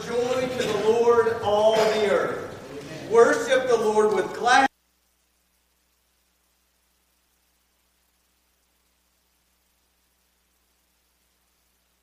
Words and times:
joy 0.00 0.48
to 0.48 0.62
the 0.62 0.82
Lord, 0.84 1.36
all 1.42 1.76
the 1.76 2.10
earth. 2.10 3.08
Worship 3.10 3.68
the 3.68 3.76
Lord 3.76 4.14
with 4.14 4.32
gladness. 4.34 4.68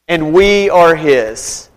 And 0.07 0.33
we 0.33 0.69
are 0.69 0.95
His. 0.95 1.69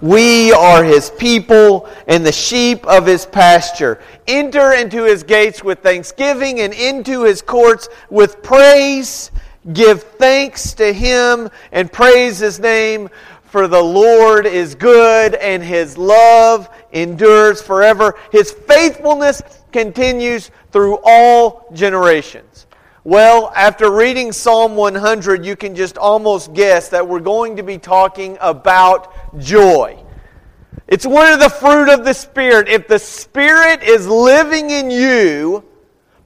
We 0.00 0.50
are 0.52 0.82
his 0.82 1.10
people 1.10 1.86
and 2.06 2.24
the 2.24 2.32
sheep 2.32 2.86
of 2.86 3.04
his 3.04 3.26
pasture. 3.26 4.00
Enter 4.26 4.72
into 4.72 5.04
his 5.04 5.22
gates 5.22 5.62
with 5.62 5.80
thanksgiving 5.80 6.60
and 6.60 6.72
into 6.72 7.24
his 7.24 7.42
courts 7.42 7.88
with 8.08 8.42
praise. 8.42 9.30
Give 9.74 10.02
thanks 10.02 10.72
to 10.74 10.90
him 10.94 11.50
and 11.70 11.92
praise 11.92 12.38
his 12.38 12.58
name, 12.58 13.10
for 13.50 13.66
the 13.66 13.82
Lord 13.82 14.46
is 14.46 14.76
good 14.76 15.34
and 15.34 15.62
his 15.62 15.98
love 15.98 16.68
endures 16.92 17.60
forever. 17.60 18.16
His 18.30 18.52
faithfulness 18.52 19.42
continues 19.72 20.50
through 20.70 20.98
all 21.04 21.66
generations. 21.72 22.66
Well, 23.02 23.50
after 23.56 23.90
reading 23.90 24.30
Psalm 24.30 24.76
100, 24.76 25.44
you 25.44 25.56
can 25.56 25.74
just 25.74 25.98
almost 25.98 26.54
guess 26.54 26.90
that 26.90 27.08
we're 27.08 27.18
going 27.18 27.56
to 27.56 27.62
be 27.62 27.78
talking 27.78 28.38
about 28.40 29.12
joy. 29.40 29.98
It's 30.86 31.06
one 31.06 31.32
of 31.32 31.40
the 31.40 31.48
fruit 31.48 31.88
of 31.88 32.04
the 32.04 32.12
Spirit. 32.12 32.68
If 32.68 32.86
the 32.86 32.98
Spirit 32.98 33.82
is 33.82 34.06
living 34.06 34.70
in 34.70 34.90
you, 34.90 35.64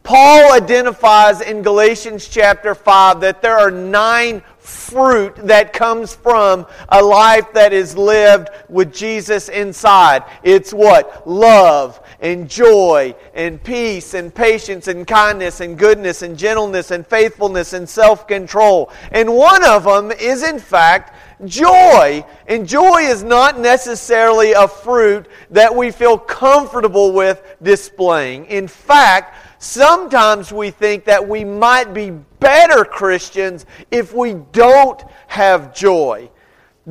Paul 0.02 0.52
identifies 0.52 1.40
in 1.40 1.62
Galatians 1.62 2.28
chapter 2.28 2.74
5 2.74 3.20
that 3.20 3.40
there 3.40 3.56
are 3.58 3.70
nine 3.70 4.42
fruit 4.64 5.36
that 5.36 5.74
comes 5.74 6.14
from 6.14 6.66
a 6.88 7.02
life 7.02 7.52
that 7.52 7.74
is 7.74 7.98
lived 7.98 8.48
with 8.70 8.94
Jesus 8.94 9.50
inside. 9.50 10.24
It's 10.42 10.72
what? 10.72 11.28
Love 11.28 12.00
and 12.20 12.48
joy 12.48 13.14
and 13.34 13.62
peace 13.62 14.14
and 14.14 14.34
patience 14.34 14.88
and 14.88 15.06
kindness 15.06 15.60
and 15.60 15.78
goodness 15.78 16.22
and 16.22 16.38
gentleness 16.38 16.90
and 16.92 17.06
faithfulness 17.06 17.74
and 17.74 17.86
self 17.86 18.26
control. 18.26 18.90
And 19.12 19.34
one 19.34 19.62
of 19.64 19.84
them 19.84 20.10
is, 20.10 20.42
in 20.42 20.58
fact, 20.58 21.14
joy. 21.44 22.24
And 22.46 22.66
joy 22.66 23.02
is 23.02 23.22
not 23.22 23.60
necessarily 23.60 24.52
a 24.52 24.66
fruit 24.66 25.26
that 25.50 25.76
we 25.76 25.90
feel 25.90 26.16
comfortable 26.16 27.12
with 27.12 27.42
displaying. 27.62 28.46
In 28.46 28.66
fact, 28.66 29.34
Sometimes 29.64 30.52
we 30.52 30.70
think 30.70 31.06
that 31.06 31.26
we 31.26 31.42
might 31.42 31.94
be 31.94 32.10
better 32.10 32.84
Christians 32.84 33.64
if 33.90 34.12
we 34.12 34.34
don't 34.52 35.02
have 35.26 35.74
joy. 35.74 36.30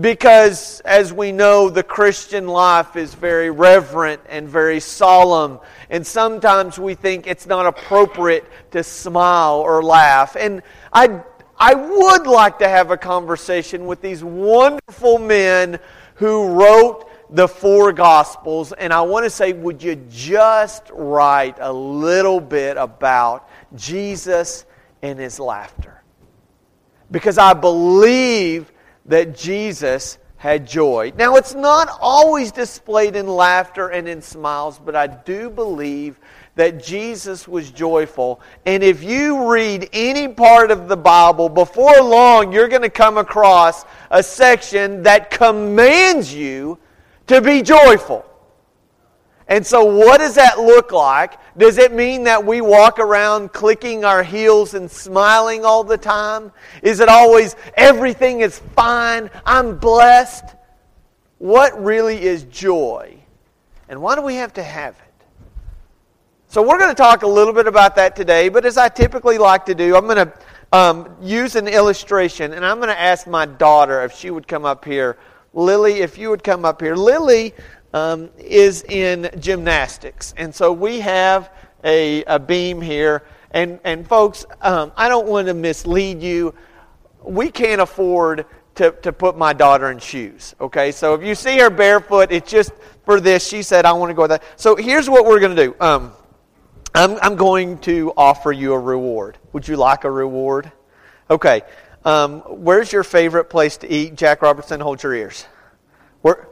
Because, 0.02 0.82
as 0.84 1.14
we 1.14 1.32
know, 1.32 1.70
the 1.70 1.84
Christian 1.84 2.48
life 2.48 2.96
is 2.96 3.14
very 3.14 3.52
reverent 3.52 4.22
and 4.28 4.50
very 4.50 4.80
solemn. 4.80 5.60
And 5.92 6.06
sometimes 6.06 6.80
we 6.80 6.96
think 6.96 7.28
it's 7.28 7.46
not 7.46 7.68
appropriate 7.68 8.44
to 8.72 8.84
smile 8.84 9.60
or 9.60 9.84
laugh. 9.84 10.36
And 10.36 10.64
I, 10.92 11.22
I 11.60 11.76
would 11.76 12.26
like 12.26 12.58
to 12.58 12.68
have 12.68 12.90
a 12.90 12.98
conversation 12.98 13.86
with 13.86 14.02
these 14.02 14.24
wonderful 14.24 15.20
men 15.20 15.78
who 16.16 16.48
wrote 16.48 17.08
the 17.30 17.48
four 17.48 17.94
Gospels, 17.94 18.74
and 18.74 18.94
I 18.94 19.02
want 19.02 19.26
to 19.26 19.30
say, 19.30 19.54
would 19.54 19.82
you 19.82 19.96
just 20.10 20.84
write 20.94 21.58
a 21.60 21.72
little 21.72 22.40
bit 22.40 22.78
about 22.78 23.50
Jesus 23.76 24.66
and 25.02 25.20
his 25.20 25.40
laughter? 25.40 26.04
Because 27.12 27.38
I 27.38 27.54
believe 27.54 28.72
that 29.06 29.36
Jesus 29.36 30.18
had 30.38 30.68
joy. 30.68 31.14
Now, 31.18 31.36
it's 31.38 31.56
not 31.56 31.88
always 32.02 32.52
displayed 32.52 33.16
in 33.16 33.28
laughter 33.28 33.88
and 33.90 34.10
in 34.10 34.22
smiles, 34.22 34.78
but 34.78 34.96
I 34.96 35.08
do 35.08 35.50
believe 35.50 36.20
that 36.56 36.84
Jesus 36.84 37.48
was 37.48 37.72
joyful. 37.72 38.42
And 38.66 38.84
if 38.84 39.04
you 39.04 39.52
read 39.52 39.90
any 39.94 40.28
part 40.28 40.70
of 40.70 40.88
the 40.88 40.98
Bible, 40.98 41.50
before 41.50 42.02
long, 42.02 42.52
you're 42.52 42.68
going 42.68 42.82
to 42.82 42.90
come 42.90 43.18
across 43.18 43.86
a 44.12 44.22
section 44.22 45.04
that 45.04 45.32
commands 45.32 46.34
you 46.34 46.78
to 47.28 47.42
be 47.42 47.62
joyful. 47.62 48.26
And 49.48 49.66
so, 49.66 49.84
what 49.84 50.20
does 50.20 50.36
that 50.36 50.60
look 50.60 50.92
like? 50.92 51.38
Does 51.58 51.78
it 51.78 51.92
mean 51.92 52.24
that 52.24 52.46
we 52.46 52.62
walk 52.62 52.98
around 52.98 53.52
clicking 53.52 54.06
our 54.06 54.24
heels 54.24 54.74
and 54.74 54.90
smiling 54.90 55.66
all 55.66 55.84
the 55.84 55.98
time? 55.98 56.52
Is 56.82 57.02
it 57.02 57.10
always 57.10 57.56
everything 57.76 58.40
is 58.40 58.60
fine? 58.76 59.30
I'm 59.46 59.78
blessed? 59.78 60.46
What 61.40 61.84
really 61.84 62.22
is 62.22 62.44
joy? 62.44 63.18
And 63.90 64.02
why 64.02 64.16
do 64.16 64.22
we 64.22 64.36
have 64.36 64.54
to 64.54 64.64
have 64.64 64.96
it? 64.96 65.26
So, 66.48 66.62
we're 66.62 66.80
going 66.80 66.92
to 66.92 66.96
talk 66.96 67.24
a 67.24 67.28
little 67.28 67.54
bit 67.54 67.68
about 67.68 67.98
that 67.98 68.16
today, 68.16 68.48
but 68.48 68.66
as 68.66 68.78
I 68.78 68.88
typically 68.88 69.38
like 69.38 69.66
to 69.66 69.76
do, 69.76 69.98
I'm 69.98 70.06
going 70.06 70.26
to 70.26 70.34
um, 70.72 71.16
use 71.22 71.56
an 71.56 71.68
illustration, 71.68 72.54
and 72.54 72.66
I'm 72.66 72.78
going 72.78 72.90
to 72.90 73.00
ask 73.00 73.28
my 73.28 73.46
daughter 73.46 74.04
if 74.04 74.14
she 74.14 74.32
would 74.32 74.48
come 74.48 74.64
up 74.64 74.86
here 74.86 75.18
Lily, 75.54 76.02
if 76.02 76.18
you 76.18 76.30
would 76.30 76.44
come 76.44 76.66
up 76.66 76.82
here. 76.82 76.96
Lily 76.96 77.54
um, 77.94 78.30
is 78.38 78.84
in 78.84 79.30
gymnastics. 79.40 80.34
And 80.38 80.54
so 80.54 80.74
we 80.74 81.00
have 81.00 81.52
a, 81.84 82.24
a 82.26 82.40
beam 82.40 82.82
here. 82.82 83.24
And, 83.52 83.80
and 83.84 84.08
folks, 84.08 84.46
um, 84.62 84.92
I 84.98 85.10
don't 85.10 85.28
want 85.28 85.48
to 85.48 85.54
mislead 85.54 86.22
you. 86.22 86.56
We 87.22 87.52
can't 87.52 87.82
afford 87.82 88.46
to, 88.76 88.92
to 89.04 89.14
put 89.14 89.38
my 89.38 89.54
daughter 89.54 89.92
in 89.92 90.00
shoes. 90.00 90.56
Okay? 90.60 90.92
So 90.92 91.14
if 91.14 91.24
you 91.24 91.36
see 91.36 91.60
her 91.60 91.70
barefoot, 91.70 92.32
it's 92.32 92.50
just 92.50 92.72
for 93.06 93.20
this. 93.20 93.48
She 93.48 93.62
said, 93.62 93.86
I 93.86 93.94
want 93.94 94.10
to 94.10 94.16
go 94.16 94.24
with 94.24 94.32
that. 94.32 94.44
So 94.56 94.76
here's 94.76 95.10
what 95.10 95.26
we're 95.26 95.40
going 95.40 95.56
to 95.56 95.66
do. 95.66 95.76
Um, 95.80 96.14
I'm, 96.96 97.18
I'm 97.22 97.36
going 97.36 97.78
to 97.80 98.14
offer 98.18 98.52
you 98.52 98.74
a 98.74 98.80
reward. 98.80 99.38
Would 99.54 99.68
you 99.68 99.78
like 99.78 100.04
a 100.04 100.12
reward? 100.12 100.72
Okay. 101.30 101.62
Um, 102.06 102.40
where's 102.42 102.92
your 102.92 103.04
favorite 103.04 103.46
place 103.46 103.78
to 103.78 103.92
eat? 103.92 104.16
Jack 104.16 104.42
Robertson, 104.42 104.80
hold 104.80 105.02
your 105.04 105.14
ears. 105.14 105.46
Where, 106.22 106.48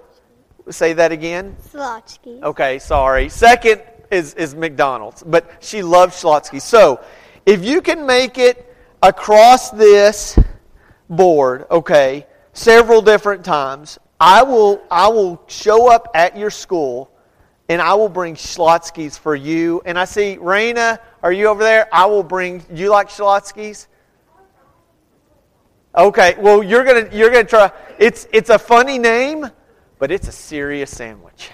say 0.69 0.93
that 0.93 1.11
again. 1.11 1.57
Schlotzsky. 1.71 2.41
Okay, 2.41 2.79
sorry. 2.79 3.29
Second 3.29 3.81
is, 4.09 4.33
is 4.35 4.55
McDonald's, 4.55 5.23
but 5.23 5.49
she 5.59 5.83
loves 5.83 6.21
Schlotzsky. 6.21 6.61
So, 6.61 7.03
if 7.45 7.63
you 7.65 7.81
can 7.81 8.05
make 8.05 8.37
it 8.37 8.73
across 9.01 9.71
this 9.71 10.37
board, 11.09 11.65
okay, 11.71 12.27
several 12.53 13.01
different 13.01 13.43
times, 13.43 13.97
I 14.19 14.43
will 14.43 14.83
I 14.91 15.07
will 15.07 15.43
show 15.47 15.89
up 15.89 16.11
at 16.13 16.37
your 16.37 16.51
school 16.51 17.09
and 17.67 17.81
I 17.81 17.95
will 17.95 18.09
bring 18.09 18.35
Schlotzsky's 18.35 19.17
for 19.17 19.35
you. 19.35 19.81
And 19.85 19.97
I 19.97 20.05
see 20.05 20.37
Raina, 20.39 20.99
are 21.23 21.31
you 21.33 21.47
over 21.47 21.63
there? 21.63 21.87
I 21.91 22.05
will 22.05 22.21
bring. 22.21 22.63
You 22.71 22.89
like 22.89 23.09
Schlotzsky's? 23.09 23.87
Okay, 25.95 26.35
well 26.39 26.63
you're 26.63 26.85
gonna 26.85 27.09
you're 27.11 27.29
gonna 27.29 27.43
try. 27.43 27.71
It's 27.99 28.27
it's 28.31 28.49
a 28.49 28.57
funny 28.57 28.97
name, 28.97 29.49
but 29.99 30.09
it's 30.09 30.27
a 30.27 30.31
serious 30.31 30.89
sandwich. 30.89 31.49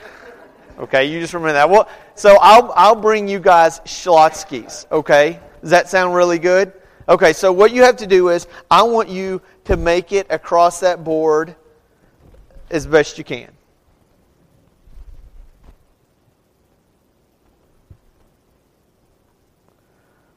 Okay, 0.78 1.06
you 1.06 1.20
just 1.20 1.34
remember 1.34 1.54
that. 1.54 1.70
Well, 1.70 1.90
so 2.14 2.38
I'll 2.40 2.72
I'll 2.76 2.96
bring 2.96 3.28
you 3.28 3.40
guys 3.40 3.80
Schlotzsky's. 3.80 4.86
Okay, 4.92 5.40
does 5.62 5.72
that 5.72 5.90
sound 5.90 6.14
really 6.14 6.38
good? 6.38 6.72
Okay, 7.10 7.34
so 7.34 7.52
what 7.52 7.72
you 7.72 7.82
have 7.82 7.98
to 7.98 8.08
do 8.08 8.30
is 8.30 8.48
I 8.70 8.84
want 8.84 9.10
you 9.10 9.42
to 9.66 9.76
make 9.76 10.12
it 10.12 10.28
across 10.30 10.82
that 10.82 11.04
board 11.04 11.56
as 12.70 12.86
best 12.86 13.18
you 13.18 13.24
can. 13.24 13.52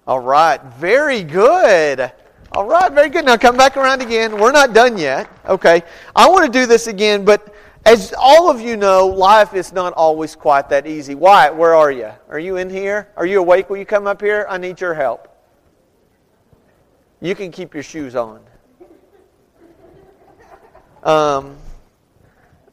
All 0.07 0.21
right, 0.21 0.63
very 0.79 1.23
good. 1.23 2.13
All 2.53 2.67
right, 2.67 2.91
very 2.93 3.09
good. 3.11 3.25
Now 3.25 3.37
come 3.37 3.57
back 3.57 3.77
around 3.77 4.03
again. 4.03 4.37
We're 4.37 4.51
not 4.51 4.73
done 4.73 4.99
yet. 4.99 5.31
Okay. 5.47 5.83
I 6.17 6.29
want 6.29 6.53
to 6.53 6.59
do 6.59 6.67
this 6.67 6.89
again, 6.89 7.25
but 7.25 7.55
as 7.87 8.13
all 8.19 8.51
of 8.51 8.61
you 8.61 8.77
know, 8.77 9.07
life 9.07 9.55
is 9.55 9.73
not 9.73 9.93
always 9.93 10.35
quite 10.35 10.69
that 10.71 10.85
easy. 10.85 11.15
Wyatt, 11.15 11.55
where 11.55 11.77
are 11.77 11.93
you? 11.93 12.11
Are 12.29 12.41
you 12.41 12.57
in 12.57 12.69
here? 12.69 13.09
Are 13.17 13.25
you 13.25 13.39
awake? 13.39 13.71
Will 13.71 13.77
you 13.77 13.87
come 13.87 14.09
up 14.09 14.21
here? 14.21 14.47
I 14.49 14.59
need 14.59 14.81
your 14.81 14.95
help. 14.95 15.29
You 17.21 17.37
can 17.37 17.53
keep 17.53 17.73
your 17.73 17.85
shoes 17.85 18.17
on. 18.17 18.41
Um, 21.05 21.57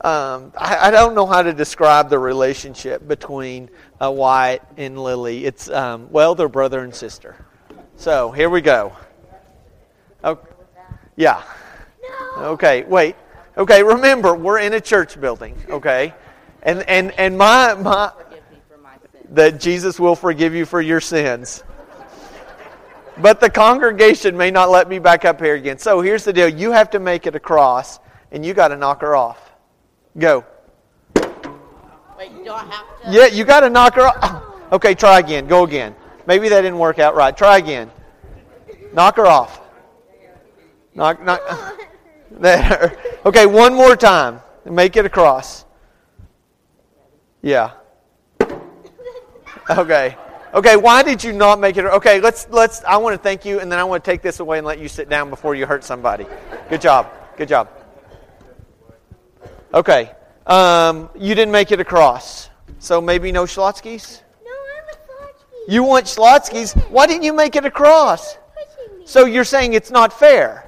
um, 0.01 0.51
I, 0.57 0.87
I, 0.87 0.91
don't 0.91 1.15
know 1.15 1.25
how 1.25 1.41
to 1.41 1.53
describe 1.53 2.09
the 2.09 2.19
relationship 2.19 3.07
between 3.07 3.69
uh, 4.01 4.11
Wyatt 4.11 4.61
and 4.75 5.01
Lily. 5.01 5.45
It's, 5.45 5.69
um, 5.69 6.11
well, 6.11 6.35
they're 6.35 6.49
brother 6.49 6.83
and 6.83 6.93
sister. 6.93 7.45
So 7.95 8.31
here 8.31 8.49
we 8.49 8.59
go. 8.59 8.93
Yeah. 11.17 11.43
No. 12.37 12.45
Okay, 12.51 12.83
wait. 12.83 13.17
Okay, 13.57 13.83
remember, 13.83 14.35
we're 14.35 14.59
in 14.59 14.73
a 14.73 14.79
church 14.79 15.19
building, 15.19 15.57
okay? 15.67 16.13
And 16.63 16.83
and 16.83 17.11
and 17.19 17.37
my 17.37 17.73
my 17.73 18.13
that 19.31 19.59
Jesus 19.59 19.99
will 19.99 20.15
forgive 20.15 20.55
you 20.55 20.65
for 20.65 20.79
your 20.79 21.01
sins. 21.01 21.63
But 23.19 23.39
the 23.39 23.49
congregation 23.49 24.37
may 24.37 24.51
not 24.51 24.69
let 24.69 24.87
me 24.87 24.99
back 24.99 25.25
up 25.25 25.41
here 25.41 25.55
again. 25.55 25.79
So 25.79 26.01
here's 26.01 26.23
the 26.23 26.31
deal. 26.31 26.47
You 26.47 26.71
have 26.71 26.91
to 26.91 26.99
make 26.99 27.25
it 27.25 27.35
across 27.35 27.99
and 28.31 28.45
you 28.45 28.53
got 28.53 28.67
to 28.67 28.77
knock 28.77 29.01
her 29.01 29.15
off. 29.15 29.53
Go. 30.17 30.45
Wait, 31.15 32.31
you 32.31 32.43
do 32.43 32.51
I 32.51 32.63
have 32.65 33.01
to? 33.03 33.11
Yeah, 33.11 33.25
you 33.25 33.43
got 33.43 33.61
to 33.61 33.69
knock 33.69 33.95
her 33.95 34.07
off. 34.07 34.43
Okay, 34.71 34.93
try 34.93 35.19
again. 35.19 35.47
Go 35.47 35.63
again. 35.63 35.95
Maybe 36.27 36.49
that 36.49 36.61
didn't 36.61 36.77
work 36.77 36.99
out 36.99 37.15
right. 37.15 37.35
Try 37.35 37.57
again. 37.57 37.89
Knock 38.93 39.15
her 39.15 39.25
off. 39.25 39.61
Knock, 40.97 41.23
knock. 41.23 41.41
There. 42.29 42.97
Okay, 43.25 43.45
one 43.45 43.73
more 43.73 43.95
time. 43.95 44.41
Make 44.65 44.97
it 44.97 45.05
across. 45.05 45.65
Yeah. 47.41 47.71
Okay. 49.69 50.17
Okay, 50.53 50.75
why 50.75 51.03
did 51.03 51.23
you 51.23 51.31
not 51.31 51.59
make 51.59 51.77
it? 51.77 51.85
Okay, 51.85 52.19
let's 52.19 52.47
let's 52.49 52.83
I 52.83 52.97
want 52.97 53.13
to 53.15 53.17
thank 53.17 53.45
you 53.45 53.59
and 53.59 53.71
then 53.71 53.79
I 53.79 53.85
want 53.85 54.03
to 54.03 54.11
take 54.11 54.21
this 54.21 54.39
away 54.39 54.57
and 54.57 54.67
let 54.67 54.77
you 54.77 54.89
sit 54.89 55.09
down 55.09 55.29
before 55.29 55.55
you 55.55 55.65
hurt 55.65 55.85
somebody. 55.85 56.25
Good 56.69 56.81
job. 56.81 57.09
Good 57.37 57.47
job. 57.47 57.69
Okay. 59.73 60.11
Um, 60.45 61.09
you 61.15 61.33
didn't 61.33 61.53
make 61.53 61.71
it 61.71 61.79
across. 61.79 62.49
So 62.79 62.99
maybe 62.99 63.31
no 63.31 63.45
Schlotzsky's? 63.45 64.21
No, 64.43 64.51
I'm 64.51 65.29
a. 65.69 65.71
You 65.71 65.83
want 65.83 66.05
Schlotzsky's? 66.05 66.73
Why 66.89 67.07
didn't 67.07 67.23
you 67.23 67.33
make 67.33 67.55
it 67.55 67.65
across? 67.65 68.37
So 69.05 69.25
you're 69.25 69.45
saying 69.45 69.73
it's 69.73 69.91
not 69.91 70.11
fair. 70.11 70.66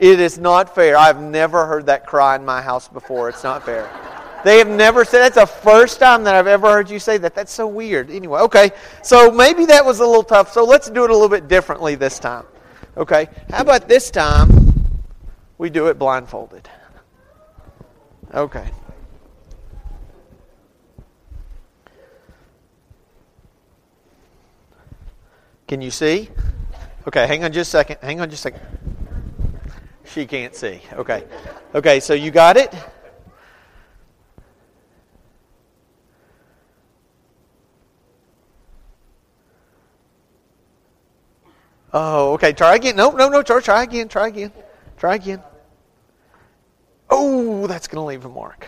It 0.00 0.18
is 0.18 0.38
not 0.38 0.74
fair. 0.74 0.96
I've 0.96 1.20
never 1.20 1.66
heard 1.66 1.86
that 1.86 2.06
cry 2.06 2.34
in 2.34 2.44
my 2.44 2.62
house 2.62 2.88
before. 2.88 3.28
It's 3.28 3.44
not 3.44 3.64
fair. 3.64 3.88
They 4.42 4.56
have 4.56 4.68
never 4.68 5.04
said 5.04 5.20
that's 5.20 5.34
the 5.34 5.46
first 5.46 6.00
time 6.00 6.24
that 6.24 6.34
I've 6.34 6.46
ever 6.46 6.70
heard 6.70 6.88
you 6.88 6.98
say 6.98 7.18
that. 7.18 7.34
That's 7.34 7.52
so 7.52 7.66
weird. 7.66 8.10
Anyway, 8.10 8.40
okay. 8.40 8.70
So 9.02 9.30
maybe 9.30 9.66
that 9.66 9.84
was 9.84 10.00
a 10.00 10.06
little 10.06 10.22
tough. 10.22 10.50
So 10.52 10.64
let's 10.64 10.88
do 10.88 11.04
it 11.04 11.10
a 11.10 11.12
little 11.12 11.28
bit 11.28 11.48
differently 11.48 11.96
this 11.96 12.18
time. 12.18 12.46
Okay. 12.96 13.28
How 13.50 13.60
about 13.60 13.88
this 13.88 14.10
time 14.10 14.48
we 15.58 15.68
do 15.68 15.88
it 15.88 15.98
blindfolded? 15.98 16.66
Okay. 18.32 18.70
Can 25.68 25.82
you 25.82 25.90
see? 25.90 26.30
Okay, 27.06 27.26
hang 27.26 27.44
on 27.44 27.52
just 27.52 27.68
a 27.68 27.70
second. 27.70 27.98
Hang 28.02 28.20
on 28.20 28.28
just 28.28 28.40
a 28.40 28.50
second. 28.50 28.79
She 30.12 30.26
can't 30.26 30.56
see. 30.56 30.82
Okay. 30.94 31.24
Okay, 31.72 32.00
so 32.00 32.14
you 32.14 32.32
got 32.32 32.56
it? 32.56 32.74
Oh, 41.92 42.32
okay. 42.32 42.52
Try 42.52 42.74
again. 42.74 42.96
No, 42.96 43.12
no, 43.12 43.28
no. 43.28 43.42
Try, 43.42 43.60
try 43.60 43.84
again. 43.84 44.08
Try 44.08 44.28
again. 44.28 44.52
Try 44.96 45.14
again. 45.14 45.42
Oh, 47.08 47.68
that's 47.68 47.86
going 47.86 48.02
to 48.02 48.06
leave 48.06 48.24
a 48.24 48.28
mark. 48.28 48.66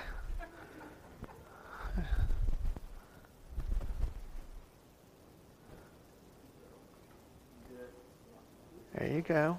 There 8.94 9.08
you 9.08 9.22
go. 9.22 9.58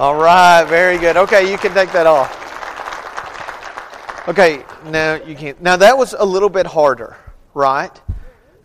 All 0.00 0.16
right, 0.16 0.64
very 0.64 0.96
good. 0.96 1.18
Okay, 1.18 1.50
you 1.52 1.58
can 1.58 1.74
take 1.74 1.92
that 1.92 2.06
off. 2.06 2.34
Okay, 4.26 4.64
now 4.86 5.16
you 5.16 5.34
can't. 5.34 5.60
Now 5.60 5.76
that 5.76 5.98
was 5.98 6.14
a 6.18 6.24
little 6.24 6.48
bit 6.48 6.64
harder, 6.64 7.18
right? 7.52 8.00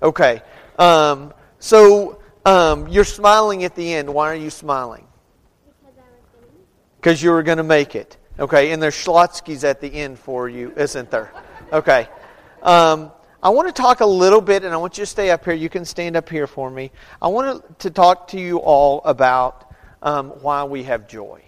Okay. 0.01 0.41
Um, 0.79 1.33
so 1.59 2.21
um, 2.45 2.87
you're 2.87 3.03
smiling 3.03 3.65
at 3.65 3.75
the 3.75 3.95
end. 3.95 4.13
Why 4.13 4.31
are 4.31 4.35
you 4.35 4.49
smiling? 4.49 5.05
Because 6.95 7.21
you 7.21 7.31
were 7.31 7.43
going 7.43 7.57
to 7.57 7.65
make 7.65 7.95
it. 7.95 8.15
Okay, 8.39 8.71
and 8.71 8.81
there's 8.81 8.95
Schlotzsky's 8.95 9.65
at 9.65 9.81
the 9.81 9.93
end 9.93 10.17
for 10.17 10.47
you, 10.47 10.71
isn't 10.77 11.11
there? 11.11 11.33
Okay. 11.73 12.07
Um, 12.61 13.11
I 13.43 13.49
want 13.49 13.67
to 13.67 13.73
talk 13.73 13.99
a 13.99 14.05
little 14.05 14.39
bit, 14.39 14.63
and 14.63 14.73
I 14.73 14.77
want 14.77 14.97
you 14.97 15.01
to 15.01 15.05
stay 15.05 15.31
up 15.31 15.43
here. 15.43 15.53
You 15.53 15.67
can 15.67 15.83
stand 15.83 16.15
up 16.15 16.29
here 16.29 16.47
for 16.47 16.71
me. 16.71 16.91
I 17.21 17.27
want 17.27 17.77
to 17.79 17.89
talk 17.89 18.29
to 18.29 18.39
you 18.39 18.59
all 18.59 19.01
about 19.03 19.64
um, 20.05 20.29
why 20.41 20.63
we 20.63 20.83
have 20.83 21.09
joy. 21.09 21.41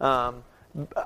Um, 0.00 0.44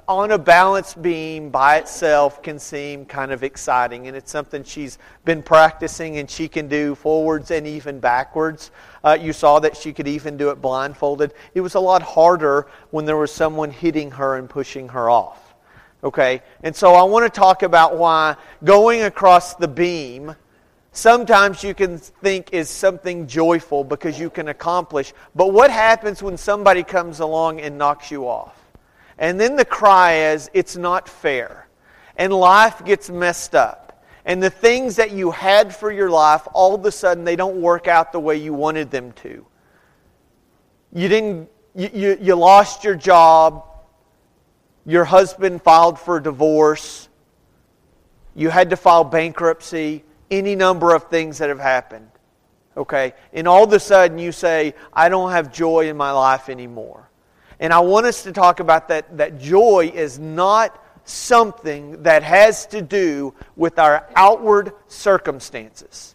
on 0.08 0.30
a 0.30 0.38
balance 0.38 0.94
beam 0.94 1.50
by 1.50 1.76
itself 1.76 2.42
can 2.42 2.58
seem 2.58 3.04
kind 3.04 3.32
of 3.32 3.44
exciting, 3.44 4.08
and 4.08 4.16
it's 4.16 4.30
something 4.30 4.64
she's 4.64 4.98
been 5.24 5.42
practicing 5.42 6.16
and 6.16 6.28
she 6.28 6.48
can 6.48 6.68
do 6.68 6.94
forwards 6.94 7.50
and 7.50 7.66
even 7.66 8.00
backwards. 8.00 8.70
Uh, 9.04 9.16
you 9.20 9.32
saw 9.32 9.58
that 9.60 9.76
she 9.76 9.92
could 9.92 10.08
even 10.08 10.36
do 10.36 10.50
it 10.50 10.60
blindfolded. 10.60 11.34
It 11.54 11.60
was 11.60 11.74
a 11.74 11.80
lot 11.80 12.02
harder 12.02 12.66
when 12.90 13.04
there 13.04 13.18
was 13.18 13.30
someone 13.30 13.70
hitting 13.70 14.10
her 14.12 14.36
and 14.36 14.48
pushing 14.48 14.88
her 14.88 15.10
off. 15.10 15.54
Okay? 16.02 16.42
And 16.62 16.74
so 16.74 16.94
I 16.94 17.02
want 17.02 17.32
to 17.32 17.40
talk 17.40 17.62
about 17.62 17.96
why 17.96 18.36
going 18.64 19.02
across 19.02 19.54
the 19.54 19.68
beam 19.68 20.34
sometimes 20.92 21.62
you 21.62 21.74
can 21.74 21.98
think 21.98 22.52
is 22.52 22.68
something 22.68 23.26
joyful 23.26 23.84
because 23.84 24.18
you 24.18 24.30
can 24.30 24.48
accomplish. 24.48 25.12
But 25.34 25.52
what 25.52 25.70
happens 25.70 26.22
when 26.22 26.36
somebody 26.36 26.82
comes 26.82 27.20
along 27.20 27.60
and 27.60 27.78
knocks 27.78 28.10
you 28.10 28.28
off? 28.28 28.56
And 29.18 29.40
then 29.40 29.56
the 29.56 29.64
cry 29.64 30.32
is, 30.32 30.50
it's 30.54 30.76
not 30.76 31.08
fair. 31.08 31.66
And 32.16 32.32
life 32.32 32.84
gets 32.84 33.10
messed 33.10 33.54
up. 33.54 34.04
And 34.24 34.42
the 34.42 34.50
things 34.50 34.96
that 34.96 35.12
you 35.12 35.30
had 35.30 35.74
for 35.74 35.90
your 35.90 36.10
life, 36.10 36.46
all 36.52 36.74
of 36.74 36.84
a 36.84 36.92
sudden, 36.92 37.24
they 37.24 37.36
don't 37.36 37.60
work 37.62 37.88
out 37.88 38.12
the 38.12 38.20
way 38.20 38.36
you 38.36 38.52
wanted 38.52 38.90
them 38.90 39.12
to. 39.12 39.46
You 40.92 41.08
didn't, 41.08 41.48
you, 41.74 41.90
you, 41.92 42.18
you 42.20 42.34
lost 42.34 42.84
your 42.84 42.94
job. 42.94 43.64
Your 44.84 45.04
husband 45.04 45.62
filed 45.62 45.98
for 45.98 46.20
divorce. 46.20 47.08
You 48.34 48.50
had 48.50 48.70
to 48.70 48.76
file 48.76 49.04
bankruptcy. 49.04 50.04
Any 50.30 50.54
number 50.54 50.94
of 50.94 51.04
things 51.04 51.38
that 51.38 51.48
have 51.48 51.60
happened. 51.60 52.10
Okay? 52.76 53.14
And 53.32 53.48
all 53.48 53.64
of 53.64 53.72
a 53.72 53.80
sudden 53.80 54.18
you 54.18 54.32
say, 54.32 54.74
I 54.92 55.08
don't 55.08 55.32
have 55.32 55.52
joy 55.52 55.88
in 55.88 55.96
my 55.96 56.12
life 56.12 56.48
anymore. 56.48 57.08
And 57.60 57.72
I 57.72 57.80
want 57.80 58.06
us 58.06 58.22
to 58.22 58.32
talk 58.32 58.60
about 58.60 58.88
that, 58.88 59.16
that 59.18 59.38
joy 59.38 59.90
is 59.92 60.18
not 60.18 60.80
something 61.04 62.02
that 62.02 62.22
has 62.22 62.66
to 62.66 62.82
do 62.82 63.34
with 63.56 63.78
our 63.78 64.06
outward 64.14 64.72
circumstances. 64.86 66.14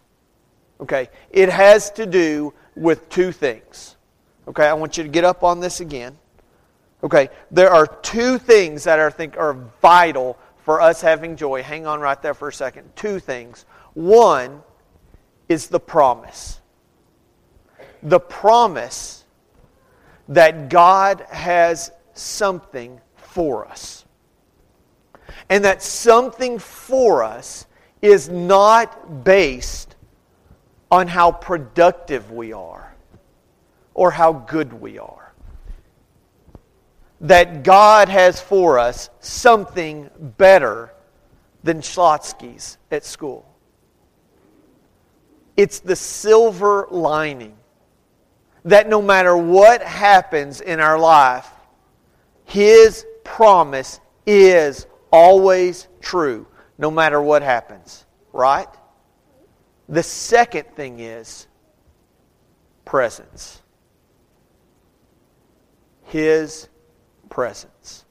Okay? 0.80 1.10
It 1.30 1.48
has 1.50 1.90
to 1.92 2.06
do 2.06 2.54
with 2.74 3.08
two 3.08 3.32
things. 3.32 3.96
Okay? 4.48 4.66
I 4.66 4.72
want 4.74 4.96
you 4.96 5.02
to 5.04 5.10
get 5.10 5.24
up 5.24 5.42
on 5.42 5.60
this 5.60 5.80
again. 5.80 6.16
Okay? 7.02 7.28
There 7.50 7.70
are 7.70 7.86
two 7.86 8.38
things 8.38 8.84
that 8.84 8.98
I 8.98 9.10
think 9.10 9.36
are 9.36 9.54
vital 9.82 10.38
for 10.64 10.80
us 10.80 11.02
having 11.02 11.36
joy. 11.36 11.62
Hang 11.62 11.86
on 11.86 12.00
right 12.00 12.20
there 12.22 12.32
for 12.32 12.48
a 12.48 12.52
second. 12.52 12.96
Two 12.96 13.18
things. 13.18 13.66
One 13.94 14.62
is 15.48 15.68
the 15.68 15.80
promise. 15.80 16.60
The 18.02 18.20
promise 18.20 19.24
that 20.28 20.68
God 20.68 21.24
has 21.30 21.90
something 22.12 23.00
for 23.16 23.66
us. 23.66 24.04
And 25.48 25.64
that 25.64 25.82
something 25.82 26.58
for 26.58 27.22
us 27.22 27.66
is 28.02 28.28
not 28.28 29.24
based 29.24 29.96
on 30.90 31.08
how 31.08 31.32
productive 31.32 32.30
we 32.30 32.52
are 32.52 32.94
or 33.94 34.10
how 34.10 34.32
good 34.32 34.72
we 34.72 34.98
are. 34.98 35.32
That 37.20 37.62
God 37.62 38.08
has 38.08 38.40
for 38.40 38.78
us 38.78 39.08
something 39.20 40.10
better 40.18 40.92
than 41.62 41.80
Schlotzsky's 41.80 42.76
at 42.90 43.04
school. 43.04 43.53
It's 45.56 45.80
the 45.80 45.96
silver 45.96 46.88
lining 46.90 47.56
that 48.64 48.88
no 48.88 49.02
matter 49.02 49.36
what 49.36 49.82
happens 49.82 50.60
in 50.60 50.80
our 50.80 50.98
life, 50.98 51.48
His 52.44 53.04
promise 53.22 54.00
is 54.26 54.86
always 55.12 55.86
true, 56.00 56.46
no 56.78 56.90
matter 56.90 57.20
what 57.20 57.42
happens. 57.42 58.04
Right? 58.32 58.68
The 59.88 60.02
second 60.02 60.66
thing 60.74 60.98
is 61.00 61.46
presence. 62.84 63.62
His 66.04 66.68
presence. 67.28 68.04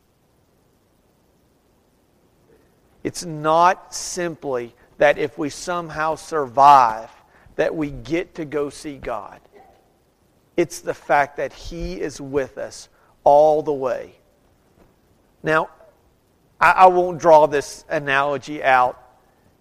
It's 3.04 3.26
not 3.26 3.94
simply 3.94 4.76
that 4.98 5.18
if 5.18 5.38
we 5.38 5.50
somehow 5.50 6.16
survive, 6.16 7.10
that 7.56 7.76
we 7.76 7.92
get 7.92 8.36
to 8.36 8.46
go 8.46 8.70
see 8.70 8.98
God. 8.98 9.40
It's 10.58 10.82
the 10.82 10.94
fact 10.94 11.38
that 11.38 11.54
He 11.54 12.00
is 12.00 12.22
with 12.22 12.58
us 12.58 12.90
all 13.24 13.62
the 13.62 13.74
way. 13.74 14.16
Now, 15.42 15.70
I, 16.60 16.72
I 16.72 16.86
won't 16.88 17.20
draw 17.20 17.48
this 17.48 17.86
analogy 17.90 18.64
out 18.64 19.02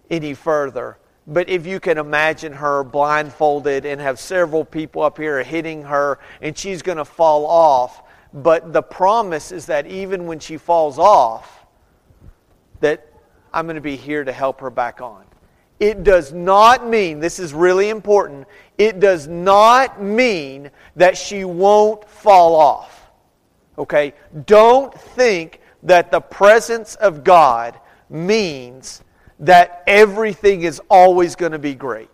any 0.09 0.33
further, 0.33 0.97
but 1.25 1.49
if 1.49 1.65
you 1.65 1.79
can 1.79 1.97
imagine 1.97 2.53
her 2.53 2.83
blindfolded 2.83 3.85
and 3.85 3.99
have 4.01 4.19
several 4.19 4.65
people 4.65 5.01
up 5.01 5.17
here 5.17 5.41
hitting 5.43 5.83
her 5.83 6.19
and 6.41 6.57
she's 6.57 6.81
going 6.81 6.97
to 6.97 7.05
fall 7.05 7.45
off, 7.45 8.03
But 8.33 8.73
the 8.73 8.81
promise 8.81 9.51
is 9.51 9.67
that 9.67 9.85
even 9.85 10.25
when 10.25 10.39
she 10.39 10.57
falls 10.57 10.97
off, 10.97 11.65
that 12.79 13.07
I'm 13.53 13.65
going 13.65 13.75
to 13.75 13.81
be 13.81 13.95
here 13.95 14.23
to 14.23 14.31
help 14.31 14.59
her 14.61 14.71
back 14.71 15.01
on. 15.01 15.23
It 15.83 16.05
does 16.05 16.31
not 16.31 16.87
mean, 16.87 17.19
this 17.19 17.39
is 17.39 17.53
really 17.53 17.89
important, 17.89 18.47
it 18.77 19.01
does 19.01 19.27
not 19.27 20.01
mean 20.01 20.71
that 20.95 21.17
she 21.17 21.43
won't 21.43 22.07
fall 22.07 22.55
off. 22.55 23.11
Okay? 23.77 24.13
Don't 24.45 24.93
think 24.93 25.59
that 25.83 26.09
the 26.09 26.21
presence 26.21 26.95
of 26.95 27.25
God 27.25 27.77
means 28.09 29.03
that 29.39 29.83
everything 29.85 30.61
is 30.61 30.81
always 30.89 31.35
going 31.35 31.51
to 31.51 31.59
be 31.59 31.75
great. 31.75 32.09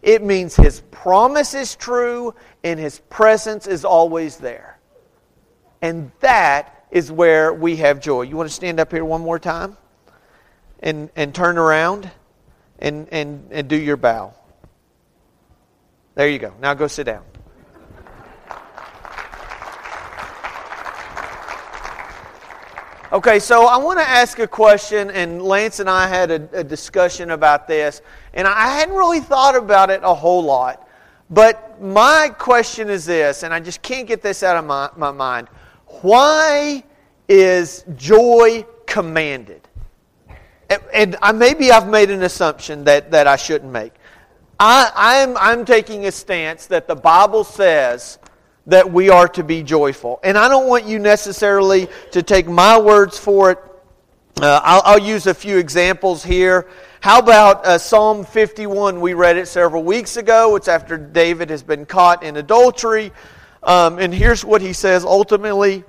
It 0.00 0.22
means 0.22 0.56
His 0.56 0.80
promise 0.90 1.52
is 1.52 1.76
true 1.76 2.34
and 2.64 2.80
His 2.80 3.00
presence 3.10 3.66
is 3.66 3.84
always 3.84 4.38
there. 4.38 4.78
And 5.82 6.10
that 6.20 6.86
is 6.90 7.12
where 7.12 7.52
we 7.52 7.76
have 7.76 8.00
joy. 8.00 8.22
You 8.22 8.38
want 8.38 8.48
to 8.48 8.54
stand 8.54 8.80
up 8.80 8.90
here 8.90 9.04
one 9.04 9.20
more 9.20 9.38
time 9.38 9.76
and, 10.82 11.10
and 11.16 11.34
turn 11.34 11.58
around 11.58 12.10
and, 12.80 13.08
and, 13.12 13.46
and 13.50 13.68
do 13.68 13.76
your 13.76 13.96
bow. 13.96 14.34
There 16.14 16.28
you 16.28 16.38
go. 16.38 16.54
Now 16.60 16.74
go 16.74 16.86
sit 16.86 17.04
down. 17.04 17.24
Okay, 23.12 23.40
so 23.40 23.66
I 23.66 23.76
want 23.76 23.98
to 23.98 24.08
ask 24.08 24.38
a 24.38 24.46
question, 24.46 25.10
and 25.10 25.42
Lance 25.42 25.80
and 25.80 25.90
I 25.90 26.06
had 26.06 26.30
a, 26.30 26.48
a, 26.58 26.62
discussion 26.62 27.32
about 27.32 27.66
this, 27.66 28.02
and 28.34 28.46
I 28.46 28.68
hadn't 28.68 28.94
really 28.94 29.18
thought 29.18 29.56
about 29.56 29.90
it 29.90 30.02
a 30.04 30.14
whole 30.14 30.44
lot. 30.44 30.88
But 31.28 31.82
my 31.82 32.32
question 32.38 32.88
is 32.88 33.04
this, 33.04 33.42
and 33.42 33.52
I 33.52 33.58
just 33.58 33.82
can't 33.82 34.06
get 34.06 34.22
this 34.22 34.44
out 34.44 34.56
of 34.56 34.64
my, 34.64 34.90
my 34.96 35.10
mind. 35.10 35.48
Why 36.02 36.84
is 37.28 37.84
joy 37.96 38.64
commanded? 38.86 39.66
And, 40.70 40.82
and 40.94 41.16
I, 41.20 41.32
maybe 41.32 41.72
I've 41.72 41.88
made 41.88 42.10
an 42.10 42.22
assumption 42.22 42.84
that, 42.84 43.10
that 43.10 43.26
I 43.26 43.36
shouldn't 43.36 43.72
make. 43.72 43.92
I, 44.58 44.90
I'm, 44.94 45.36
I'm 45.36 45.64
taking 45.64 46.06
a 46.06 46.12
stance 46.12 46.66
that 46.66 46.86
the 46.86 46.94
Bible 46.94 47.44
says 47.44 48.18
that 48.66 48.92
we 48.92 49.08
are 49.08 49.26
to 49.28 49.42
be 49.42 49.62
joyful. 49.62 50.20
And 50.22 50.38
I 50.38 50.48
don't 50.48 50.68
want 50.68 50.86
you 50.86 50.98
necessarily 50.98 51.88
to 52.12 52.22
take 52.22 52.46
my 52.46 52.78
words 52.78 53.18
for 53.18 53.50
it. 53.50 53.58
Uh, 54.40 54.60
I'll, 54.62 54.82
I'll, 54.84 54.98
use 54.98 55.26
a 55.26 55.34
few 55.34 55.58
examples 55.58 56.22
here. 56.22 56.68
How 57.00 57.18
about 57.18 57.66
uh, 57.66 57.76
Psalm 57.76 58.24
51? 58.24 59.00
We 59.00 59.14
read 59.14 59.36
it 59.36 59.48
several 59.48 59.82
weeks 59.82 60.16
ago. 60.16 60.56
It's 60.56 60.68
after 60.68 60.96
David 60.96 61.50
has 61.50 61.62
been 61.62 61.84
caught 61.84 62.22
in 62.22 62.36
adultery. 62.36 63.12
Um, 63.62 63.98
and 63.98 64.14
here's 64.14 64.44
what 64.44 64.62
he 64.62 64.72
says 64.72 65.04
ultimately 65.04 65.84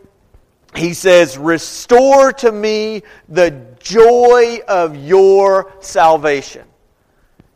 He 0.75 0.93
says, 0.93 1.37
Restore 1.37 2.33
to 2.33 2.51
me 2.51 3.03
the 3.27 3.51
joy 3.79 4.59
of 4.67 4.95
your 4.95 5.73
salvation. 5.81 6.65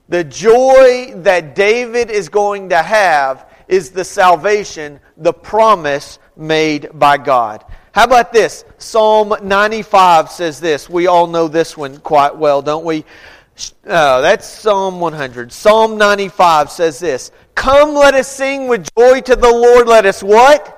The 0.09 0.23
joy 0.23 1.13
that 1.17 1.55
David 1.55 2.11
is 2.11 2.29
going 2.29 2.69
to 2.69 2.81
have 2.81 3.49
is 3.67 3.91
the 3.91 4.03
salvation, 4.03 4.99
the 5.17 5.33
promise 5.33 6.19
made 6.35 6.89
by 6.93 7.17
God. 7.17 7.65
How 7.93 8.03
about 8.03 8.33
this? 8.33 8.65
Psalm 8.77 9.33
95 9.41 10.29
says 10.29 10.59
this. 10.59 10.89
We 10.89 11.07
all 11.07 11.27
know 11.27 11.47
this 11.47 11.77
one 11.77 11.97
quite 11.99 12.35
well, 12.35 12.61
don't 12.61 12.85
we? 12.85 13.05
Uh, 13.87 14.19
that's 14.19 14.45
Psalm 14.45 14.99
100. 14.99 15.51
Psalm 15.51 15.97
95 15.97 16.69
says 16.69 16.99
this 16.99 17.31
Come, 17.55 17.95
let 17.95 18.13
us 18.13 18.27
sing 18.27 18.67
with 18.67 18.87
joy 18.97 19.21
to 19.21 19.35
the 19.35 19.49
Lord. 19.49 19.87
Let 19.87 20.05
us 20.05 20.21
what? 20.21 20.73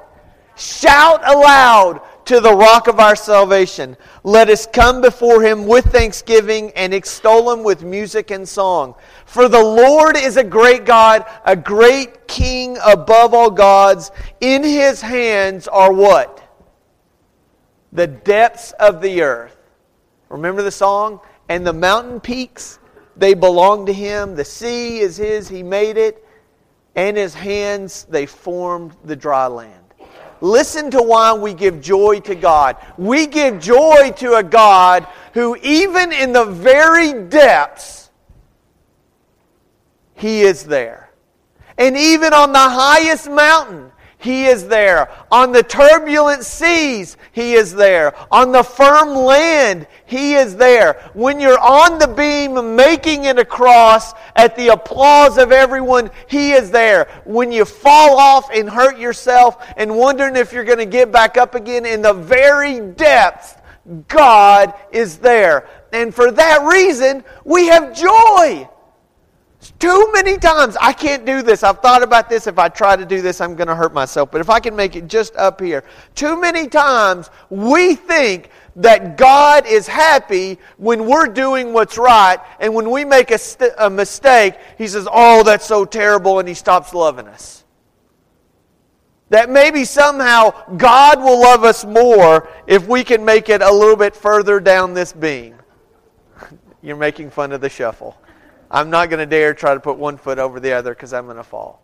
Shout 0.56 1.28
aloud 1.28 2.02
to 2.28 2.40
the 2.42 2.54
rock 2.54 2.88
of 2.88 3.00
our 3.00 3.16
salvation. 3.16 3.98
Let 4.24 4.50
us 4.50 4.68
come 4.68 5.02
before 5.02 5.42
him 5.42 5.66
with 5.66 5.86
thanksgiving 5.86 6.72
and 6.76 6.94
extol 6.94 7.52
him 7.52 7.64
with 7.64 7.84
music 7.84 8.32
and 8.32 8.48
song. 8.48 8.96
For 9.26 9.48
the 9.48 9.64
Lord 9.64 10.18
is 10.18 10.38
a 10.38 10.44
great 10.44 10.86
God, 10.86 11.26
a 11.46 11.56
great 11.56 12.28
king 12.28 12.78
above 12.86 13.34
all 13.34 13.50
gods. 13.50 14.12
In 14.42 14.64
his 14.64 15.02
hands 15.02 15.68
are 15.68 15.92
what? 15.92 16.44
The 17.94 18.08
depths 18.08 18.74
of 18.74 19.02
the 19.02 19.22
earth. 19.22 19.58
Remember 20.30 20.62
the 20.62 20.72
song? 20.72 21.22
And 21.48 21.66
the 21.66 21.74
mountain 21.74 22.20
peaks, 22.20 22.80
they 23.16 23.34
belong 23.34 23.86
to 23.86 23.94
him. 23.94 24.36
The 24.36 24.44
sea 24.46 25.00
is 25.00 25.16
his, 25.16 25.48
he 25.48 25.64
made 25.64 25.96
it. 25.98 26.26
And 26.96 27.16
his 27.16 27.34
hands, 27.34 28.06
they 28.10 28.26
formed 28.26 28.98
the 29.06 29.16
dry 29.16 29.48
land. 29.48 29.77
Listen 30.42 30.92
to 30.92 31.02
why 31.02 31.34
we 31.34 31.54
give 31.54 31.82
joy 31.82 32.20
to 32.22 32.36
God. 32.36 32.78
We 32.98 33.28
give 33.28 33.60
joy 33.60 34.12
to 34.18 34.36
a 34.36 34.44
God 34.44 35.08
who, 35.34 35.56
even 35.64 36.12
in 36.12 36.34
the 36.34 36.46
very 36.46 37.14
depths, 37.28 38.10
He 40.16 40.42
is 40.42 40.64
there. 40.64 41.12
And 41.78 41.96
even 41.96 42.34
on 42.34 42.52
the 42.52 42.60
highest 42.60 43.30
mountain, 43.30 43.92
he 44.20 44.46
is 44.46 44.68
there. 44.68 45.12
On 45.32 45.52
the 45.52 45.62
turbulent 45.62 46.44
seas, 46.44 47.18
He 47.34 47.54
is 47.54 47.74
there. 47.74 48.16
On 48.32 48.52
the 48.52 48.64
firm 48.64 49.10
land, 49.10 49.86
He 50.06 50.34
is 50.34 50.56
there. 50.56 51.12
When 51.14 51.40
you're 51.40 51.60
on 51.60 52.00
the 52.00 52.08
beam 52.08 52.76
making 52.76 53.26
it 53.26 53.38
across 53.38 54.14
at 54.36 54.56
the 54.56 54.70
applause 54.70 55.38
of 55.38 55.52
everyone, 55.52 56.10
He 56.28 56.54
is 56.54 56.72
there. 56.72 57.08
When 57.26 57.52
you 57.52 57.64
fall 57.64 58.18
off 58.18 58.50
and 58.52 58.68
hurt 58.68 58.98
yourself 58.98 59.64
and 59.78 59.96
wondering 59.96 60.36
if 60.36 60.52
you're 60.52 60.64
going 60.64 60.80
to 60.80 60.86
get 60.86 61.12
back 61.12 61.38
up 61.38 61.54
again 61.54 61.86
in 61.86 62.02
the 62.02 62.14
very 62.14 62.80
depths, 62.80 63.54
God 64.08 64.74
is 64.92 65.20
there. 65.20 65.68
And 65.94 66.14
for 66.14 66.32
that 66.32 66.64
reason, 66.64 67.24
we 67.46 67.68
have 67.68 67.96
joy. 67.96 68.68
Too 69.80 70.10
many 70.14 70.38
times, 70.38 70.78
I 70.80 70.94
can't 70.94 71.26
do 71.26 71.42
this. 71.42 71.64
I've 71.64 71.80
thought 71.80 72.04
about 72.04 72.30
this. 72.30 72.48
If 72.48 72.58
I 72.58 72.70
try 72.70 72.96
to 72.96 73.06
do 73.06 73.22
this, 73.22 73.42
I'm 73.42 73.56
going 73.56 73.68
to 73.68 73.76
hurt 73.76 73.94
myself. 73.94 74.32
But 74.32 74.42
if 74.42 74.50
I 74.50 74.60
can 74.60 74.76
make 74.76 74.96
it 74.96 75.08
just 75.08 75.36
up 75.36 75.62
here, 75.62 75.84
too 76.16 76.40
many 76.40 76.68
times 76.68 77.30
we 77.50 77.96
think 77.96 78.50
that 78.78 79.18
God 79.18 79.66
is 79.66 79.88
happy 79.88 80.60
when 80.78 81.06
we're 81.06 81.28
doing 81.28 81.74
what's 81.74 81.98
right, 81.98 82.38
and 82.60 82.74
when 82.74 82.90
we 82.90 83.04
make 83.04 83.32
a, 83.32 83.38
st- 83.38 83.74
a 83.78 83.90
mistake, 83.90 84.56
He 84.78 84.88
says, 84.88 85.08
Oh, 85.12 85.44
that's 85.44 85.66
so 85.66 85.86
terrible, 85.86 86.40
and 86.40 86.48
He 86.48 86.54
stops 86.54 86.94
loving 86.94 87.28
us. 87.28 87.64
That 89.30 89.50
maybe 89.50 89.84
somehow 89.84 90.52
God 90.78 91.20
will 91.20 91.42
love 91.42 91.64
us 91.64 91.84
more 91.84 92.48
if 92.66 92.88
we 92.88 93.04
can 93.04 93.26
make 93.26 93.50
it 93.50 93.62
a 93.62 93.72
little 93.72 93.98
bit 93.98 94.16
further 94.16 94.60
down 94.60 94.94
this 94.94 95.12
beam. 95.12 95.56
You're 96.82 96.96
making 96.96 97.32
fun 97.32 97.52
of 97.52 97.60
the 97.60 97.70
shuffle. 97.70 98.18
I'm 98.70 98.90
not 98.90 99.10
going 99.10 99.20
to 99.20 99.26
dare 99.26 99.54
try 99.54 99.74
to 99.74 99.80
put 99.80 99.98
one 99.98 100.18
foot 100.18 100.40
over 100.40 100.60
the 100.60 100.74
other 100.74 100.94
because 100.94 101.14
I'm 101.14 101.26
going 101.26 101.38
to 101.38 101.44
fall. 101.44 101.82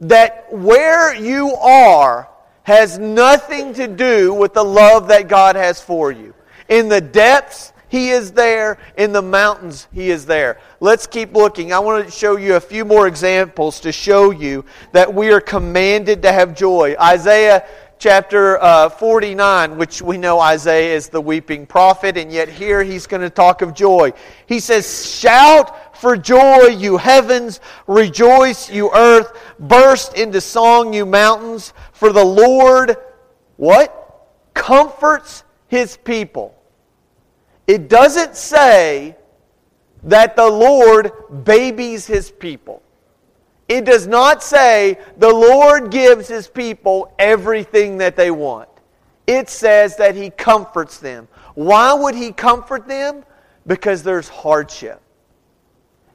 That 0.00 0.52
where 0.52 1.14
you 1.14 1.54
are 1.54 2.28
has 2.62 2.98
nothing 2.98 3.74
to 3.74 3.88
do 3.88 4.34
with 4.34 4.54
the 4.54 4.62
love 4.62 5.08
that 5.08 5.26
God 5.26 5.56
has 5.56 5.80
for 5.80 6.12
you. 6.12 6.34
In 6.68 6.88
the 6.88 7.00
depths, 7.00 7.72
He 7.88 8.10
is 8.10 8.32
there. 8.32 8.78
In 8.96 9.12
the 9.12 9.22
mountains, 9.22 9.88
He 9.92 10.10
is 10.10 10.26
there. 10.26 10.60
Let's 10.78 11.06
keep 11.06 11.34
looking. 11.34 11.72
I 11.72 11.78
want 11.78 12.04
to 12.04 12.10
show 12.10 12.36
you 12.36 12.54
a 12.54 12.60
few 12.60 12.84
more 12.84 13.08
examples 13.08 13.80
to 13.80 13.90
show 13.90 14.30
you 14.30 14.64
that 14.92 15.12
we 15.12 15.32
are 15.32 15.40
commanded 15.40 16.22
to 16.22 16.32
have 16.32 16.54
joy. 16.54 16.94
Isaiah 17.00 17.66
chapter 17.98 18.62
uh, 18.62 18.88
49, 18.88 19.76
which 19.76 20.00
we 20.00 20.16
know 20.16 20.38
Isaiah 20.40 20.94
is 20.94 21.08
the 21.08 21.20
weeping 21.20 21.66
prophet, 21.66 22.16
and 22.16 22.30
yet 22.30 22.48
here 22.48 22.82
he's 22.82 23.06
going 23.06 23.22
to 23.22 23.30
talk 23.30 23.62
of 23.62 23.74
joy. 23.74 24.12
He 24.46 24.60
says, 24.60 25.10
Shout 25.18 25.96
for 25.96 26.16
joy, 26.16 26.66
you 26.66 26.96
heavens, 26.96 27.60
rejoice, 27.86 28.70
you 28.70 28.90
earth, 28.94 29.32
burst 29.58 30.14
into 30.14 30.40
song, 30.40 30.92
you 30.92 31.04
mountains, 31.04 31.72
for 31.92 32.12
the 32.12 32.24
Lord, 32.24 32.96
what? 33.56 33.94
Comforts 34.54 35.44
his 35.66 35.96
people. 35.96 36.54
It 37.66 37.88
doesn't 37.88 38.36
say 38.36 39.16
that 40.04 40.36
the 40.36 40.48
Lord 40.48 41.12
babies 41.44 42.06
his 42.06 42.30
people. 42.30 42.82
It 43.68 43.84
does 43.84 44.06
not 44.06 44.42
say 44.42 44.98
the 45.18 45.32
Lord 45.32 45.90
gives 45.90 46.26
his 46.26 46.48
people 46.48 47.14
everything 47.18 47.98
that 47.98 48.16
they 48.16 48.30
want. 48.30 48.68
It 49.26 49.50
says 49.50 49.96
that 49.96 50.14
he 50.14 50.30
comforts 50.30 50.98
them. 50.98 51.28
Why 51.54 51.92
would 51.92 52.14
he 52.14 52.32
comfort 52.32 52.88
them? 52.88 53.24
Because 53.66 54.02
there's 54.02 54.28
hardship. 54.28 55.02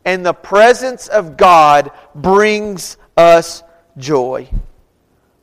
And 0.04 0.26
the 0.26 0.34
presence 0.34 1.08
of 1.08 1.38
God 1.38 1.92
brings 2.16 2.98
us 3.16 3.62
joy. 3.98 4.50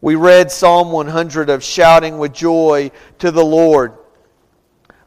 We 0.01 0.17
read 0.17 0.51
Psalm 0.51 0.91
100 0.91 1.49
of 1.49 1.63
shouting 1.63 2.19
with 2.19 2.33
joy 2.33 2.91
to 3.21 3.31
the 3.31 3.45
Lord. 3.45 3.93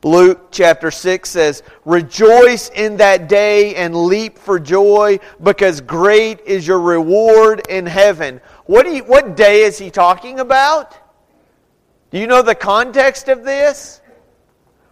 Luke 0.03 0.51
chapter 0.51 0.91
6 0.91 1.29
says, 1.29 1.63
Rejoice 1.85 2.69
in 2.69 2.97
that 2.97 3.29
day 3.29 3.75
and 3.75 3.95
leap 3.95 4.37
for 4.37 4.59
joy, 4.59 5.19
because 5.41 5.81
great 5.81 6.41
is 6.45 6.67
your 6.67 6.79
reward 6.79 7.65
in 7.69 7.85
heaven. 7.85 8.41
What, 8.65 8.85
you, 8.91 9.03
what 9.03 9.35
day 9.35 9.61
is 9.61 9.77
he 9.77 9.89
talking 9.89 10.39
about? 10.39 10.97
Do 12.11 12.19
you 12.19 12.27
know 12.27 12.41
the 12.41 12.55
context 12.55 13.29
of 13.29 13.43
this? 13.43 14.01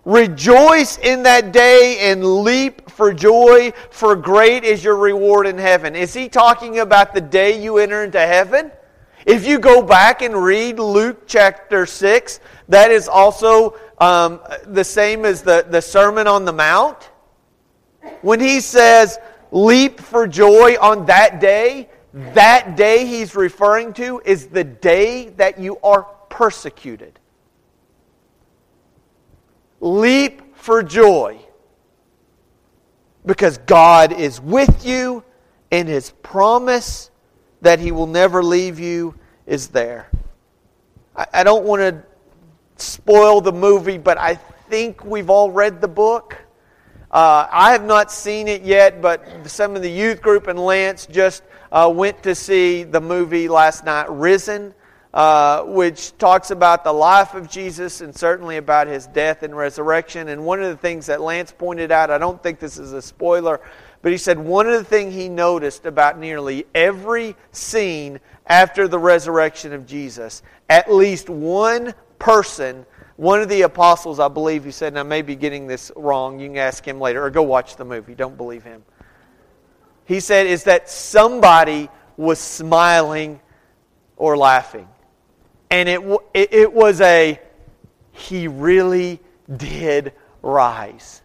Rejoice 0.06 0.98
in 0.98 1.24
that 1.24 1.51
day 1.51 2.12
and 2.12 2.44
leap 2.44 2.89
for 2.89 3.13
joy, 3.13 3.72
for 3.91 4.15
great 4.15 4.63
is 4.63 4.84
your 4.84 4.96
reward 4.96 5.46
in 5.46 5.58
heaven. 5.58 5.96
Is 5.96 6.13
he 6.13 6.27
talking 6.27 6.80
about 6.80 7.13
the 7.13 7.22
day 7.22 7.62
you 7.62 7.77
enter 7.77 8.03
into 8.03 8.20
heaven? 8.20 8.72
If 9.25 9.46
you 9.46 9.60
go 9.60 9.84
back 9.84 10.24
and 10.24 10.36
read 10.36 10.80
Luke 10.80 11.27
chapter 11.27 11.86
6, 11.86 12.39
that 12.70 12.89
is 12.89 13.08
also 13.08 13.77
um, 14.01 14.39
the 14.65 14.84
same 14.84 15.25
as 15.25 15.43
the, 15.43 15.65
the 15.70 15.79
Sermon 15.79 16.25
on 16.25 16.43
the 16.43 16.51
Mount. 16.51 17.12
When 18.24 18.39
he 18.39 18.60
says, 18.60 19.20
leap 19.51 20.00
for 20.00 20.27
joy 20.27 20.75
on 20.81 21.05
that 21.05 21.39
day, 21.39 21.88
that 22.34 22.75
day 22.75 23.05
he's 23.05 23.36
referring 23.36 23.93
to 23.93 24.20
is 24.25 24.48
the 24.48 24.63
day 24.63 25.29
that 25.38 25.60
you 25.60 25.77
are 25.84 26.03
persecuted. 26.29 27.20
Leap 29.79 30.58
for 30.58 30.81
joy 30.81 31.39
because 33.24 33.60
God 33.60 34.12
is 34.12 34.41
with 34.41 34.84
you 34.84 35.24
and 35.72 35.88
his 35.88 36.10
promise 36.24 37.12
that 37.62 37.79
he 37.79 37.91
will 37.91 38.08
never 38.08 38.43
leave 38.43 38.79
you 38.79 39.13
is 39.46 39.67
there. 39.67 40.10
I, 41.15 41.27
I 41.34 41.43
don't 41.43 41.65
want 41.65 41.81
to 41.81 42.03
spoil 42.81 43.41
the 43.41 43.53
movie, 43.53 43.97
but 43.97 44.17
I 44.17 44.35
think 44.35 45.05
we've 45.05 45.29
all 45.29 45.51
read 45.51 45.81
the 45.81 45.88
book. 45.88 46.38
Uh, 47.09 47.45
I 47.51 47.73
have 47.73 47.83
not 47.83 48.11
seen 48.11 48.47
it 48.47 48.61
yet, 48.61 49.01
but 49.01 49.25
some 49.47 49.75
of 49.75 49.81
the 49.81 49.91
youth 49.91 50.21
group 50.21 50.47
and 50.47 50.57
Lance 50.57 51.05
just 51.05 51.43
uh, 51.71 51.91
went 51.93 52.23
to 52.23 52.35
see 52.35 52.83
the 52.83 53.01
movie 53.01 53.47
last 53.47 53.83
night, 53.83 54.09
Risen 54.09 54.73
uh, 55.13 55.63
which 55.63 56.17
talks 56.17 56.51
about 56.51 56.83
the 56.83 56.93
life 56.93 57.33
of 57.33 57.50
Jesus 57.50 58.01
and 58.01 58.15
certainly 58.15 58.57
about 58.57 58.88
his 58.88 59.07
death 59.07 59.43
and 59.43 59.55
resurrection. 59.55 60.29
And 60.29 60.45
one 60.45 60.61
of 60.61 60.69
the 60.69 60.77
things 60.77 61.07
that 61.07 61.19
Lance 61.19 61.51
pointed 61.51 61.91
out, 61.91 62.09
I 62.09 62.17
don't 62.17 62.41
think 62.41 62.59
this 62.59 62.77
is 62.77 62.93
a 62.93 63.01
spoiler, 63.01 63.59
but 64.01 64.11
he 64.11 64.17
said 64.17 64.39
one 64.39 64.67
of 64.67 64.73
the 64.73 64.83
things 64.83 65.13
he 65.13 65.27
noticed 65.27 65.85
about 65.85 66.17
nearly 66.17 66.65
every 66.73 67.35
scene 67.51 68.19
after 68.47 68.88
the 68.88 69.00
resurrection 69.00 69.73
of 69.73 69.85
Jesus, 69.85 70.43
at 70.69 70.91
least 70.91 71.29
one 71.29 71.93
person, 72.21 72.85
one 73.17 73.41
of 73.41 73.49
the 73.49 73.63
apostles, 73.63 74.19
I 74.19 74.29
believe, 74.29 74.63
he 74.63 74.71
said, 74.71 74.93
and 74.93 74.99
I 74.99 75.03
may 75.03 75.21
be 75.21 75.35
getting 75.35 75.67
this 75.67 75.91
wrong, 75.95 76.39
you 76.39 76.47
can 76.47 76.57
ask 76.57 76.87
him 76.87 76.99
later, 76.99 77.23
or 77.25 77.29
go 77.29 77.41
watch 77.41 77.75
the 77.75 77.85
movie, 77.85 78.15
don't 78.15 78.37
believe 78.37 78.63
him. 78.63 78.83
He 80.05 80.19
said, 80.19 80.47
is 80.47 80.63
that 80.63 80.89
somebody 80.89 81.89
was 82.17 82.39
smiling 82.39 83.41
or 84.15 84.37
laughing 84.37 84.87
and 85.71 85.87
it, 85.87 86.01
it, 86.33 86.53
it 86.53 86.73
was 86.73 87.01
a, 87.01 87.39
he 88.11 88.47
really 88.47 89.21
did 89.55 90.11
rise. 90.41 91.21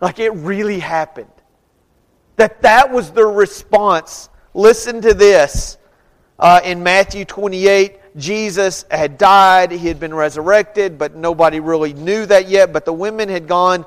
Like 0.00 0.18
it 0.18 0.30
really 0.30 0.80
happened. 0.80 1.28
That 2.36 2.62
that 2.62 2.90
was 2.90 3.12
their 3.12 3.30
response. 3.30 4.30
Listen 4.54 5.00
to 5.02 5.14
this. 5.14 5.78
Uh, 6.36 6.60
in 6.64 6.82
Matthew 6.82 7.24
28, 7.24 8.00
Jesus 8.16 8.84
had 8.90 9.18
died, 9.18 9.72
he 9.72 9.88
had 9.88 9.98
been 9.98 10.14
resurrected, 10.14 10.98
but 10.98 11.16
nobody 11.16 11.60
really 11.60 11.92
knew 11.92 12.26
that 12.26 12.48
yet. 12.48 12.72
But 12.72 12.84
the 12.84 12.92
women 12.92 13.28
had 13.28 13.48
gone 13.48 13.84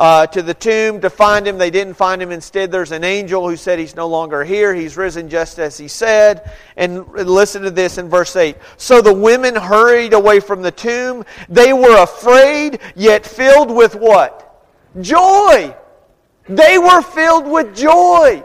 uh, 0.00 0.26
to 0.26 0.42
the 0.42 0.54
tomb 0.54 1.00
to 1.02 1.10
find 1.10 1.46
him. 1.46 1.58
They 1.58 1.70
didn't 1.70 1.94
find 1.94 2.22
him. 2.22 2.30
Instead, 2.30 2.72
there's 2.72 2.90
an 2.90 3.04
angel 3.04 3.48
who 3.48 3.56
said 3.56 3.78
he's 3.78 3.94
no 3.94 4.08
longer 4.08 4.44
here. 4.44 4.74
He's 4.74 4.96
risen 4.96 5.28
just 5.28 5.58
as 5.58 5.76
he 5.76 5.88
said. 5.88 6.50
And 6.76 7.06
listen 7.08 7.62
to 7.62 7.70
this 7.70 7.98
in 7.98 8.08
verse 8.08 8.34
8. 8.34 8.56
So 8.78 9.02
the 9.02 9.12
women 9.12 9.54
hurried 9.54 10.14
away 10.14 10.40
from 10.40 10.62
the 10.62 10.72
tomb. 10.72 11.24
They 11.48 11.72
were 11.72 12.02
afraid, 12.02 12.80
yet 12.96 13.26
filled 13.26 13.70
with 13.70 13.94
what? 13.94 14.64
Joy. 15.00 15.74
They 16.48 16.78
were 16.78 17.02
filled 17.02 17.46
with 17.46 17.76
joy. 17.76 18.42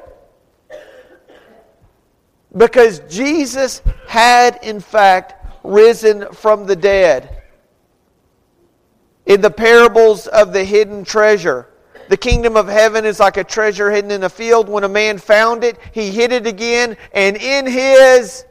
Because 2.55 2.99
Jesus 3.09 3.81
had, 4.07 4.59
in 4.63 4.79
fact, 4.79 5.33
risen 5.63 6.31
from 6.33 6.65
the 6.65 6.75
dead 6.75 7.41
in 9.25 9.41
the 9.41 9.49
parables 9.49 10.27
of 10.27 10.53
the 10.53 10.63
hidden 10.63 11.03
treasure. 11.03 11.67
The 12.07 12.17
kingdom 12.17 12.55
of 12.55 12.67
heaven 12.67 13.03
is 13.03 13.19
like 13.19 13.37
a 13.37 13.43
treasure 13.43 13.91
hidden 13.91 14.11
in 14.11 14.23
a 14.23 14.29
field. 14.29 14.69
When 14.69 14.83
a 14.83 14.89
man 14.89 15.17
found 15.17 15.63
it, 15.63 15.77
he 15.91 16.11
hid 16.11 16.31
it 16.31 16.45
again, 16.45 16.97
and 17.13 17.35
in 17.35 17.65
his 17.65 18.45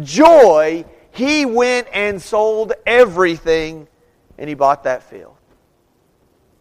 joy, 0.00 0.84
he 1.12 1.46
went 1.46 1.86
and 1.92 2.20
sold 2.20 2.72
everything 2.86 3.86
and 4.38 4.48
he 4.48 4.54
bought 4.54 4.84
that 4.84 5.02
field. 5.02 5.36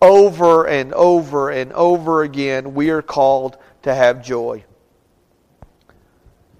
Over 0.01 0.67
and 0.67 0.93
over 0.93 1.49
and 1.49 1.71
over 1.73 2.23
again, 2.23 2.73
we 2.73 2.89
are 2.89 3.01
called 3.01 3.57
to 3.83 3.93
have 3.93 4.23
joy. 4.23 4.63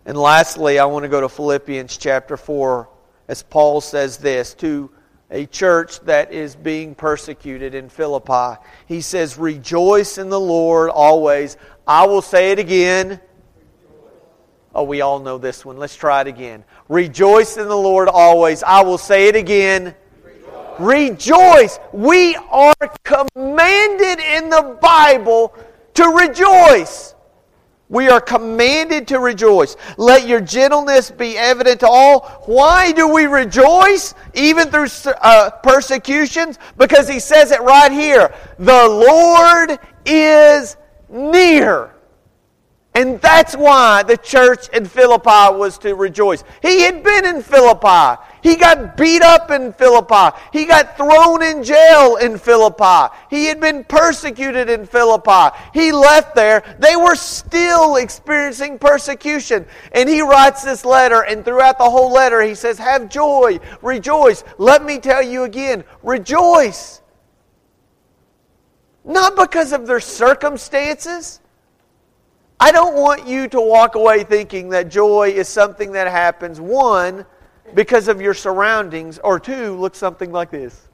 And 0.09 0.17
lastly, 0.17 0.79
I 0.79 0.85
want 0.85 1.03
to 1.03 1.07
go 1.07 1.21
to 1.21 1.29
Philippians 1.29 1.95
chapter 1.95 2.35
4 2.35 2.89
as 3.27 3.43
Paul 3.43 3.79
says 3.79 4.17
this 4.17 4.55
to 4.55 4.89
a 5.29 5.45
church 5.45 5.99
that 5.99 6.33
is 6.33 6.55
being 6.55 6.95
persecuted 6.95 7.75
in 7.75 7.89
Philippi. 7.89 8.59
He 8.87 9.01
says, 9.01 9.37
Rejoice 9.37 10.17
in 10.17 10.29
the 10.29 10.39
Lord 10.39 10.89
always. 10.89 11.57
I 11.87 12.07
will 12.07 12.23
say 12.23 12.51
it 12.51 12.57
again. 12.57 13.21
Oh, 14.73 14.81
we 14.81 15.01
all 15.01 15.19
know 15.19 15.37
this 15.37 15.63
one. 15.63 15.77
Let's 15.77 15.95
try 15.95 16.21
it 16.21 16.27
again. 16.27 16.63
Rejoice 16.87 17.57
in 17.57 17.67
the 17.67 17.77
Lord 17.77 18.07
always. 18.07 18.63
I 18.63 18.81
will 18.81 18.97
say 18.97 19.27
it 19.27 19.35
again. 19.35 19.93
Rejoice. 20.23 20.79
Rejoice. 20.79 21.79
We 21.93 22.35
are 22.49 22.73
commanded 23.03 24.19
in 24.21 24.49
the 24.49 24.75
Bible 24.81 25.53
to 25.93 26.03
rejoice. 26.07 27.13
We 27.89 28.08
are 28.08 28.21
commanded 28.21 29.08
to 29.08 29.19
rejoice. 29.19 29.75
Let 29.97 30.28
your 30.28 30.41
gentleness 30.41 31.10
be 31.10 31.38
evident 31.38 31.80
to 31.80 31.88
all. 31.88 32.21
Why 32.45 32.91
do 32.91 33.12
we 33.12 33.25
rejoice, 33.25 34.13
even 34.36 34.69
through 34.69 34.88
uh, 35.21 35.49
persecutions? 35.63 36.60
Because 36.78 37.10
he 37.10 37.19
says 37.19 37.52
it 37.52 37.62
right 37.62 37.91
here 37.91 38.34
the 38.60 38.88
Lord 38.88 39.80
is 40.06 40.78
near. 41.10 41.95
And 42.95 43.21
that's 43.21 43.56
why 43.56 44.02
the 44.04 44.17
church 44.17 44.67
in 44.69 44.84
Philippi 44.84 45.56
was 45.56 45.78
to 45.80 45.93
rejoice. 45.93 46.43
He 46.62 46.82
had 46.82 47.04
been 47.04 47.23
in 47.23 47.43
Philippi. 47.43 48.19
He 48.41 48.56
got 48.56 48.97
beat 48.97 49.21
up 49.21 49.52
in 49.52 49.73
Philippi. 49.73 50.36
He 50.52 50.65
got 50.65 50.97
thrown 50.97 51.43
in 51.43 51.63
jail 51.63 52.15
in 52.15 52.38
Philippi. 52.39 53.13
He 53.30 53.45
had 53.45 53.60
been 53.60 53.84
persecuted 53.84 54.69
in 54.69 54.88
Philippi. 54.88 55.56
He 55.71 55.91
left 55.91 56.34
there. 56.34 56.63
They 56.80 56.95
were 56.95 57.15
still 57.15 57.97
experiencing 57.97 58.80
persecution. 58.80 59.67
And 59.91 60.10
he 60.10 60.21
writes 60.21 60.63
this 60.63 60.84
letter, 60.84 61.21
and 61.23 61.45
throughout 61.45 61.78
the 61.78 61.89
whole 61.89 62.12
letter, 62.12 62.41
he 62.41 62.56
says, 62.56 62.80
Have 62.80 63.08
joy, 63.08 63.60
rejoice. 63.84 64.43
Let 64.58 64.84
me 64.84 64.97
tell 64.97 65.21
you 65.21 65.43
again, 65.43 65.84
rejoice. 66.02 67.02
Not 69.06 69.36
because 69.36 69.73
of 69.73 69.86
their 69.86 69.99
circumstances 69.99 71.39
I 72.59 72.71
don't 72.71 72.95
want 72.95 73.25
you 73.25 73.47
to 73.49 73.61
walk 73.61 73.95
away 73.95 74.23
thinking 74.23 74.69
that 74.69 74.89
joy 74.89 75.29
is 75.29 75.47
something 75.47 75.93
that 75.93 76.07
happens, 76.07 76.59
one, 76.59 77.25
because 77.73 78.07
of 78.07 78.19
your 78.19 78.33
surroundings, 78.33 79.19
or 79.19 79.39
two, 79.39 79.75
look 79.75 79.95
something 79.95 80.31
like 80.31 80.51
this. 80.51 80.89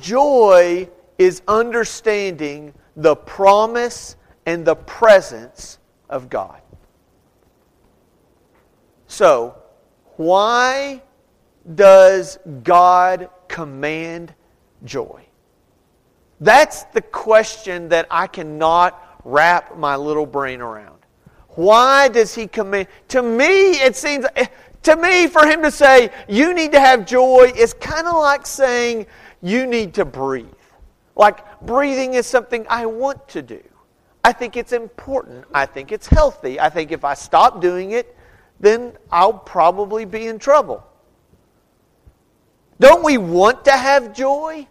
Joy 0.00 0.88
is 1.18 1.42
understanding 1.46 2.72
the 2.96 3.14
promise 3.14 4.16
and 4.46 4.64
the 4.64 4.76
presence 4.76 5.78
of 6.08 6.30
God. 6.30 6.60
So, 9.06 9.56
why 10.16 11.02
does 11.74 12.38
God 12.62 13.28
command 13.48 14.34
joy? 14.84 15.26
That's 16.40 16.84
the 16.84 17.02
question 17.02 17.88
that 17.90 18.06
I 18.10 18.26
cannot 18.26 19.02
wrap 19.26 19.76
my 19.76 19.96
little 19.96 20.24
brain 20.24 20.60
around. 20.60 20.98
Why 21.48 22.08
does 22.08 22.32
he 22.34 22.46
command? 22.46 22.86
To 23.08 23.22
me, 23.22 23.72
it 23.72 23.96
seems, 23.96 24.24
to 24.84 24.96
me, 24.96 25.26
for 25.26 25.44
him 25.44 25.62
to 25.62 25.70
say, 25.70 26.10
you 26.28 26.54
need 26.54 26.70
to 26.72 26.80
have 26.80 27.04
joy 27.04 27.50
is 27.56 27.74
kind 27.74 28.06
of 28.06 28.14
like 28.14 28.46
saying, 28.46 29.06
you 29.42 29.66
need 29.66 29.94
to 29.94 30.04
breathe. 30.04 30.46
Like, 31.16 31.60
breathing 31.62 32.14
is 32.14 32.26
something 32.26 32.66
I 32.68 32.86
want 32.86 33.26
to 33.28 33.42
do. 33.42 33.62
I 34.22 34.32
think 34.32 34.56
it's 34.56 34.72
important. 34.72 35.44
I 35.52 35.66
think 35.66 35.90
it's 35.90 36.06
healthy. 36.06 36.60
I 36.60 36.68
think 36.68 36.92
if 36.92 37.04
I 37.04 37.14
stop 37.14 37.60
doing 37.60 37.92
it, 37.92 38.16
then 38.60 38.92
I'll 39.10 39.32
probably 39.32 40.04
be 40.04 40.28
in 40.28 40.38
trouble. 40.38 40.86
Don't 42.78 43.02
we 43.02 43.18
want 43.18 43.64
to 43.64 43.72
have 43.72 44.14
joy? 44.14 44.68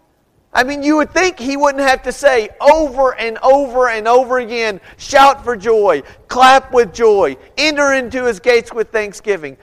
I 0.56 0.64
mean, 0.64 0.82
you 0.82 0.96
would 0.96 1.12
think 1.12 1.38
he 1.38 1.58
wouldn't 1.58 1.84
have 1.84 2.02
to 2.04 2.14
say 2.14 2.50
over 2.62 3.14
and 3.14 3.38
over 3.44 3.90
and 3.90 4.08
over 4.08 4.40
again 4.40 4.80
shout 4.96 5.44
for 5.44 5.58
joy, 5.58 6.02
clap 6.30 6.72
with 6.72 6.94
joy, 6.94 7.36
enter 7.58 7.94
into 7.94 8.24
his 8.24 8.40
gates 8.40 8.74
with 8.74 8.90
thanksgiving. 8.90 9.58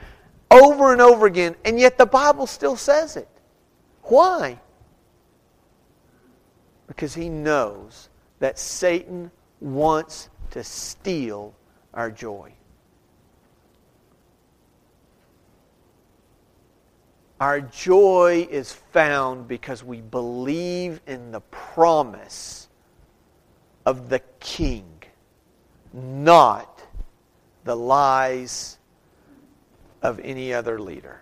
over 0.51 0.91
and 0.93 1.01
over 1.01 1.25
again, 1.25 1.55
and 1.65 1.79
yet 1.79 1.97
the 1.97 2.05
Bible 2.05 2.45
still 2.45 2.75
says 2.75 3.17
it. 3.17 3.27
Why? 4.03 4.59
Because 6.85 7.15
he 7.15 7.27
knows 7.27 8.09
that 8.39 8.59
Satan 8.59 9.31
wants 9.59 10.29
to 10.51 10.63
steal 10.63 11.55
our 11.93 12.11
joy. 12.11 12.53
Our 17.43 17.59
joy 17.59 18.47
is 18.49 18.71
found 18.71 19.49
because 19.49 19.83
we 19.83 19.99
believe 19.99 21.01
in 21.05 21.33
the 21.33 21.41
promise 21.41 22.69
of 23.85 24.07
the 24.07 24.21
King, 24.39 24.85
not 25.91 26.81
the 27.65 27.75
lies 27.75 28.77
of 30.01 30.21
any 30.21 30.53
other 30.53 30.79
leader. 30.79 31.19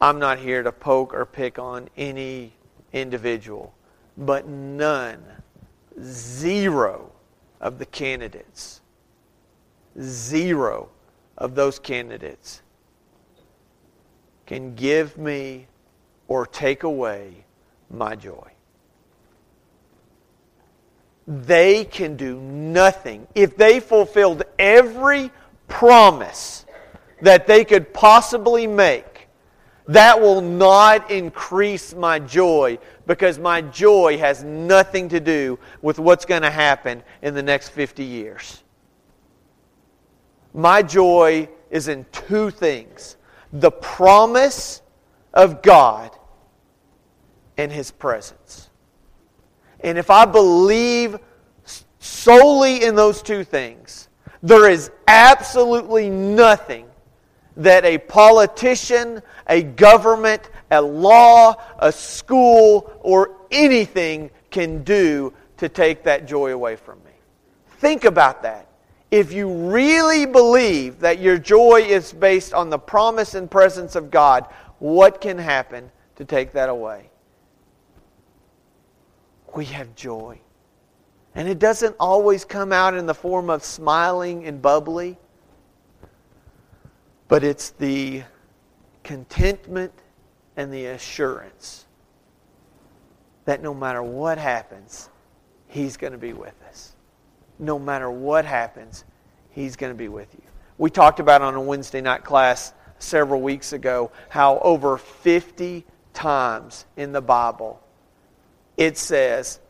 I'm 0.00 0.18
not 0.18 0.40
here 0.40 0.64
to 0.64 0.72
poke 0.72 1.14
or 1.14 1.24
pick 1.24 1.60
on 1.60 1.88
any 1.96 2.54
individual, 2.92 3.72
but 4.18 4.48
none, 4.48 5.22
zero 6.02 7.12
of 7.60 7.78
the 7.78 7.86
candidates, 7.86 8.80
zero 10.00 10.88
of 11.38 11.54
those 11.54 11.78
candidates 11.78 12.61
can 14.46 14.74
give 14.74 15.16
me 15.16 15.66
or 16.28 16.46
take 16.46 16.82
away 16.82 17.44
my 17.90 18.16
joy. 18.16 18.50
They 21.26 21.84
can 21.84 22.16
do 22.16 22.40
nothing. 22.40 23.26
If 23.34 23.56
they 23.56 23.80
fulfilled 23.80 24.42
every 24.58 25.30
promise 25.68 26.66
that 27.20 27.46
they 27.46 27.64
could 27.64 27.94
possibly 27.94 28.66
make, 28.66 29.28
that 29.86 30.20
will 30.20 30.40
not 30.40 31.10
increase 31.10 31.94
my 31.94 32.18
joy 32.18 32.78
because 33.06 33.38
my 33.38 33.60
joy 33.60 34.16
has 34.18 34.44
nothing 34.44 35.08
to 35.08 35.20
do 35.20 35.58
with 35.80 35.98
what's 35.98 36.24
going 36.24 36.42
to 36.42 36.50
happen 36.50 37.02
in 37.20 37.34
the 37.34 37.42
next 37.42 37.70
50 37.70 38.04
years. 38.04 38.62
My 40.54 40.82
joy 40.82 41.48
is 41.70 41.88
in 41.88 42.04
two 42.12 42.50
things 42.50 43.16
the 43.52 43.70
promise 43.70 44.82
of 45.34 45.62
God 45.62 46.10
and 47.56 47.70
His 47.70 47.90
presence. 47.90 48.70
And 49.80 49.98
if 49.98 50.10
I 50.10 50.24
believe 50.24 51.18
solely 51.98 52.84
in 52.84 52.94
those 52.94 53.22
two 53.22 53.44
things, 53.44 54.08
there 54.42 54.68
is 54.68 54.90
absolutely 55.06 56.08
nothing 56.08 56.86
that 57.56 57.84
a 57.84 57.98
politician, 57.98 59.22
a 59.46 59.62
government, 59.62 60.48
a 60.70 60.80
law, 60.80 61.54
a 61.78 61.92
school, 61.92 62.92
or 63.00 63.36
anything 63.50 64.30
can 64.50 64.82
do 64.82 65.32
to 65.58 65.68
take 65.68 66.04
that 66.04 66.26
joy 66.26 66.52
away 66.52 66.76
from 66.76 66.98
me. 67.04 67.12
Think 67.78 68.04
about 68.04 68.42
that 68.42 68.71
if 69.12 69.30
you 69.30 69.46
really 69.46 70.24
believe 70.24 71.00
that 71.00 71.20
your 71.20 71.36
joy 71.36 71.82
is 71.82 72.14
based 72.14 72.54
on 72.54 72.70
the 72.70 72.78
promise 72.78 73.34
and 73.34 73.48
presence 73.48 73.94
of 73.94 74.10
God, 74.10 74.46
what 74.78 75.20
can 75.20 75.36
happen 75.36 75.92
to 76.16 76.24
take 76.24 76.52
that 76.52 76.70
away? 76.70 77.10
We 79.54 79.66
have 79.66 79.94
joy. 79.94 80.40
And 81.34 81.46
it 81.46 81.58
doesn't 81.58 81.94
always 82.00 82.46
come 82.46 82.72
out 82.72 82.94
in 82.94 83.04
the 83.04 83.14
form 83.14 83.50
of 83.50 83.62
smiling 83.62 84.46
and 84.46 84.62
bubbly, 84.62 85.18
but 87.28 87.44
it's 87.44 87.68
the 87.70 88.22
contentment 89.04 89.92
and 90.56 90.72
the 90.72 90.86
assurance 90.86 91.84
that 93.44 93.62
no 93.62 93.74
matter 93.74 94.02
what 94.02 94.38
happens, 94.38 95.10
He's 95.68 95.98
going 95.98 96.12
to 96.12 96.18
be 96.18 96.32
with 96.32 96.54
us 96.66 96.91
no 97.58 97.78
matter 97.78 98.10
what 98.10 98.44
happens, 98.44 99.04
He's 99.50 99.76
going 99.76 99.92
to 99.92 99.98
be 99.98 100.08
with 100.08 100.32
you. 100.34 100.42
We 100.78 100.90
talked 100.90 101.20
about 101.20 101.42
on 101.42 101.54
a 101.54 101.60
Wednesday 101.60 102.00
night 102.00 102.24
class 102.24 102.72
several 102.98 103.40
weeks 103.40 103.72
ago 103.72 104.10
how 104.28 104.58
over 104.60 104.96
50 104.96 105.84
times 106.14 106.86
in 106.96 107.12
the 107.12 107.20
Bible 107.20 107.80
it 108.76 108.96
says 108.96 109.60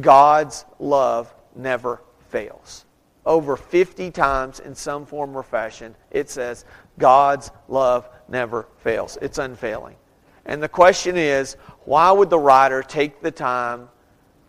God's 0.00 0.64
love 0.78 1.32
never 1.54 2.02
fails. 2.30 2.84
Over 3.24 3.56
50 3.56 4.10
times 4.12 4.60
in 4.60 4.74
some 4.74 5.04
form 5.04 5.36
or 5.36 5.42
fashion, 5.42 5.94
it 6.10 6.30
says 6.30 6.64
God's 6.98 7.50
love 7.68 8.08
never 8.28 8.68
fails. 8.78 9.18
It's 9.20 9.38
unfailing. 9.38 9.96
And 10.44 10.62
the 10.62 10.68
question 10.68 11.16
is 11.16 11.54
why 11.84 12.10
would 12.12 12.30
the 12.30 12.38
writer 12.38 12.82
take 12.82 13.20
the 13.20 13.30
time 13.30 13.88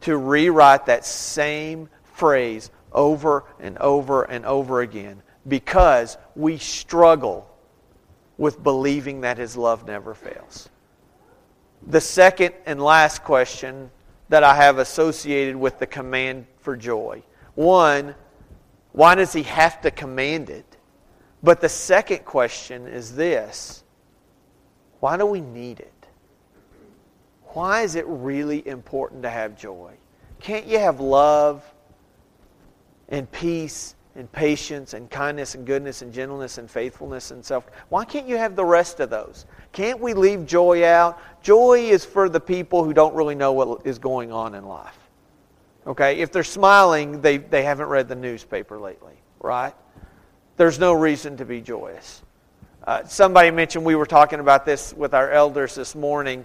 to 0.02 0.16
rewrite 0.16 0.86
that 0.86 1.06
same 1.06 1.90
phrase 2.04 2.70
over 2.98 3.46
and 3.60 3.78
over 3.78 4.24
and 4.24 4.46
over 4.46 4.82
again 4.82 5.22
because 5.48 6.18
we 6.36 6.58
struggle 6.58 7.50
with 8.38 8.62
believing 8.62 9.22
that 9.22 9.38
His 9.38 9.56
love 9.56 9.88
never 9.88 10.14
fails. 10.14 10.68
The 11.86 12.02
second 12.02 12.56
and 12.66 12.82
last 12.82 13.24
question 13.24 13.92
that 14.30 14.44
I 14.44 14.56
have 14.56 14.80
associated 14.80 15.56
with 15.56 15.80
the 15.80 15.88
command 15.88 16.48
for 16.60 16.76
joy 16.76 17.24
one, 17.56 18.14
why 18.92 19.16
does 19.16 19.32
He 19.32 19.44
have 19.44 19.82
to 19.82 19.92
command 19.92 20.50
it? 20.50 20.78
But 21.42 21.62
the 21.62 21.70
second 21.70 22.26
question 22.26 22.88
is 22.88 23.16
this 23.16 23.84
why 25.00 25.18
do 25.18 25.26
we 25.26 25.42
need 25.42 25.80
it? 25.80 25.94
Why 27.50 27.84
is 27.84 27.96
it 27.96 28.06
really 28.08 28.68
important 28.68 29.24
to 29.24 29.30
have 29.30 29.58
joy? 29.58 29.94
Can't 30.40 30.66
you 30.66 30.80
have 30.80 31.00
love 31.00 31.64
and 33.10 33.32
peace 33.32 33.96
and 34.16 34.32
patience 34.32 34.94
and 34.94 35.10
kindness 35.12 35.54
and 35.54 35.66
goodness 35.66 36.02
and 36.02 36.12
gentleness 36.12 36.58
and 36.58 36.70
faithfulness 36.70 37.32
and 37.32 37.46
self. 37.46 37.68
Why 37.90 38.04
can't 38.04 38.28
you 38.28 38.36
have 38.38 38.56
the 38.56 38.66
rest 38.66 39.00
of 39.00 39.10
those? 39.10 39.46
Can't 39.72 40.00
we 40.00 40.14
leave 40.14 40.46
joy 40.46 40.86
out? 40.86 41.20
Joy 41.44 41.82
is 41.82 42.04
for 42.04 42.28
the 42.28 42.40
people 42.40 42.84
who 42.84 42.94
don't 42.94 43.14
really 43.14 43.36
know 43.36 43.54
what 43.54 43.86
is 43.86 44.00
going 44.00 44.32
on 44.32 44.56
in 44.56 44.66
life. 44.66 44.98
Okay? 45.86 46.18
If 46.20 46.32
they're 46.32 46.44
smiling, 46.44 47.22
they, 47.22 47.38
they 47.38 47.64
haven't 47.64 47.88
read 47.88 48.08
the 48.08 48.16
newspaper 48.16 48.80
lately, 48.80 49.14
right? 49.40 49.74
There's 50.58 50.80
no 50.80 50.94
reason 50.94 51.38
to 51.38 51.46
be 51.46 51.62
joyous. 51.62 52.24
Uh, 52.86 53.04
somebody 53.04 53.52
mentioned 53.52 53.86
we 53.86 53.96
were 53.96 54.06
talking 54.06 54.40
about 54.40 54.66
this 54.66 54.94
with 54.94 55.14
our 55.14 55.30
elders 55.30 55.76
this 55.76 55.94
morning 55.94 56.44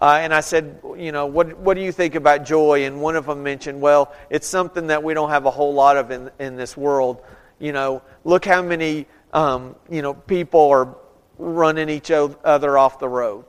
uh, 0.00 0.18
and 0.20 0.32
I 0.32 0.40
said, 0.40 0.80
you 0.96 1.12
know, 1.12 1.26
what, 1.26 1.58
what 1.58 1.74
do 1.74 1.82
you 1.82 1.92
think 1.92 2.14
about 2.14 2.44
joy? 2.44 2.86
And 2.86 3.02
one 3.02 3.16
of 3.16 3.26
them 3.26 3.42
mentioned, 3.42 3.80
well, 3.80 4.14
it's 4.30 4.46
something 4.46 4.86
that 4.86 5.02
we 5.02 5.12
don't 5.12 5.28
have 5.28 5.44
a 5.44 5.50
whole 5.50 5.74
lot 5.74 5.98
of 5.98 6.10
in, 6.10 6.30
in 6.38 6.56
this 6.56 6.74
world. 6.74 7.22
You 7.58 7.72
know, 7.72 8.02
look 8.24 8.46
how 8.46 8.62
many, 8.62 9.06
um, 9.34 9.76
you 9.90 10.00
know, 10.00 10.14
people 10.14 10.70
are 10.70 10.96
running 11.36 11.90
each 11.90 12.10
other 12.10 12.78
off 12.78 12.98
the 12.98 13.08
road. 13.08 13.44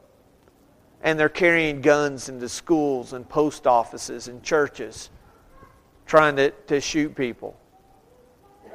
And 1.04 1.18
they're 1.18 1.30
carrying 1.30 1.82
guns 1.82 2.28
into 2.28 2.50
schools 2.50 3.14
and 3.14 3.28
post 3.28 3.66
offices 3.66 4.28
and 4.28 4.44
churches 4.44 5.10
trying 6.06 6.36
to, 6.36 6.52
to 6.68 6.82
shoot 6.82 7.16
people. 7.16 7.58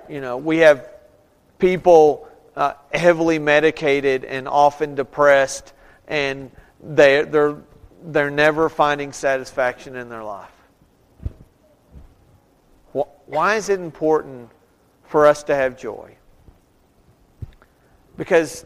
You 0.08 0.22
know, 0.22 0.38
we 0.38 0.58
have 0.58 0.88
people 1.58 2.26
uh, 2.56 2.72
heavily 2.92 3.38
medicated 3.38 4.24
and 4.24 4.48
often 4.48 4.94
depressed 4.94 5.74
and 6.08 6.50
they, 6.82 7.22
they're, 7.22 7.56
they're 8.02 8.30
never 8.30 8.68
finding 8.68 9.12
satisfaction 9.12 9.96
in 9.96 10.08
their 10.08 10.24
life. 10.24 10.50
Why 13.26 13.56
is 13.56 13.68
it 13.68 13.80
important 13.80 14.50
for 15.04 15.26
us 15.26 15.42
to 15.44 15.54
have 15.54 15.76
joy? 15.76 16.16
Because 18.16 18.64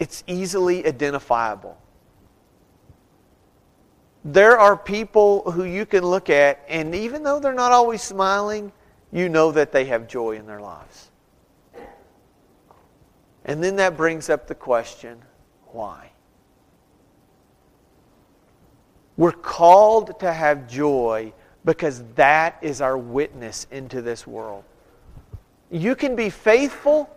it's 0.00 0.24
easily 0.26 0.84
identifiable. 0.84 1.78
There 4.24 4.58
are 4.58 4.76
people 4.76 5.50
who 5.50 5.64
you 5.64 5.86
can 5.86 6.04
look 6.04 6.30
at, 6.30 6.64
and 6.68 6.94
even 6.94 7.22
though 7.22 7.40
they're 7.40 7.54
not 7.54 7.72
always 7.72 8.02
smiling, 8.02 8.72
you 9.12 9.28
know 9.28 9.52
that 9.52 9.72
they 9.72 9.84
have 9.86 10.08
joy 10.08 10.36
in 10.36 10.46
their 10.46 10.60
lives. 10.60 11.10
And 13.44 13.62
then 13.62 13.76
that 13.76 13.96
brings 13.96 14.30
up 14.30 14.46
the 14.46 14.54
question 14.54 15.20
why? 15.66 16.11
We're 19.16 19.32
called 19.32 20.18
to 20.20 20.32
have 20.32 20.68
joy 20.68 21.32
because 21.64 22.02
that 22.14 22.58
is 22.62 22.80
our 22.80 22.98
witness 22.98 23.66
into 23.70 24.02
this 24.02 24.26
world. 24.26 24.64
You 25.70 25.94
can 25.94 26.16
be 26.16 26.28
faithful, 26.28 27.08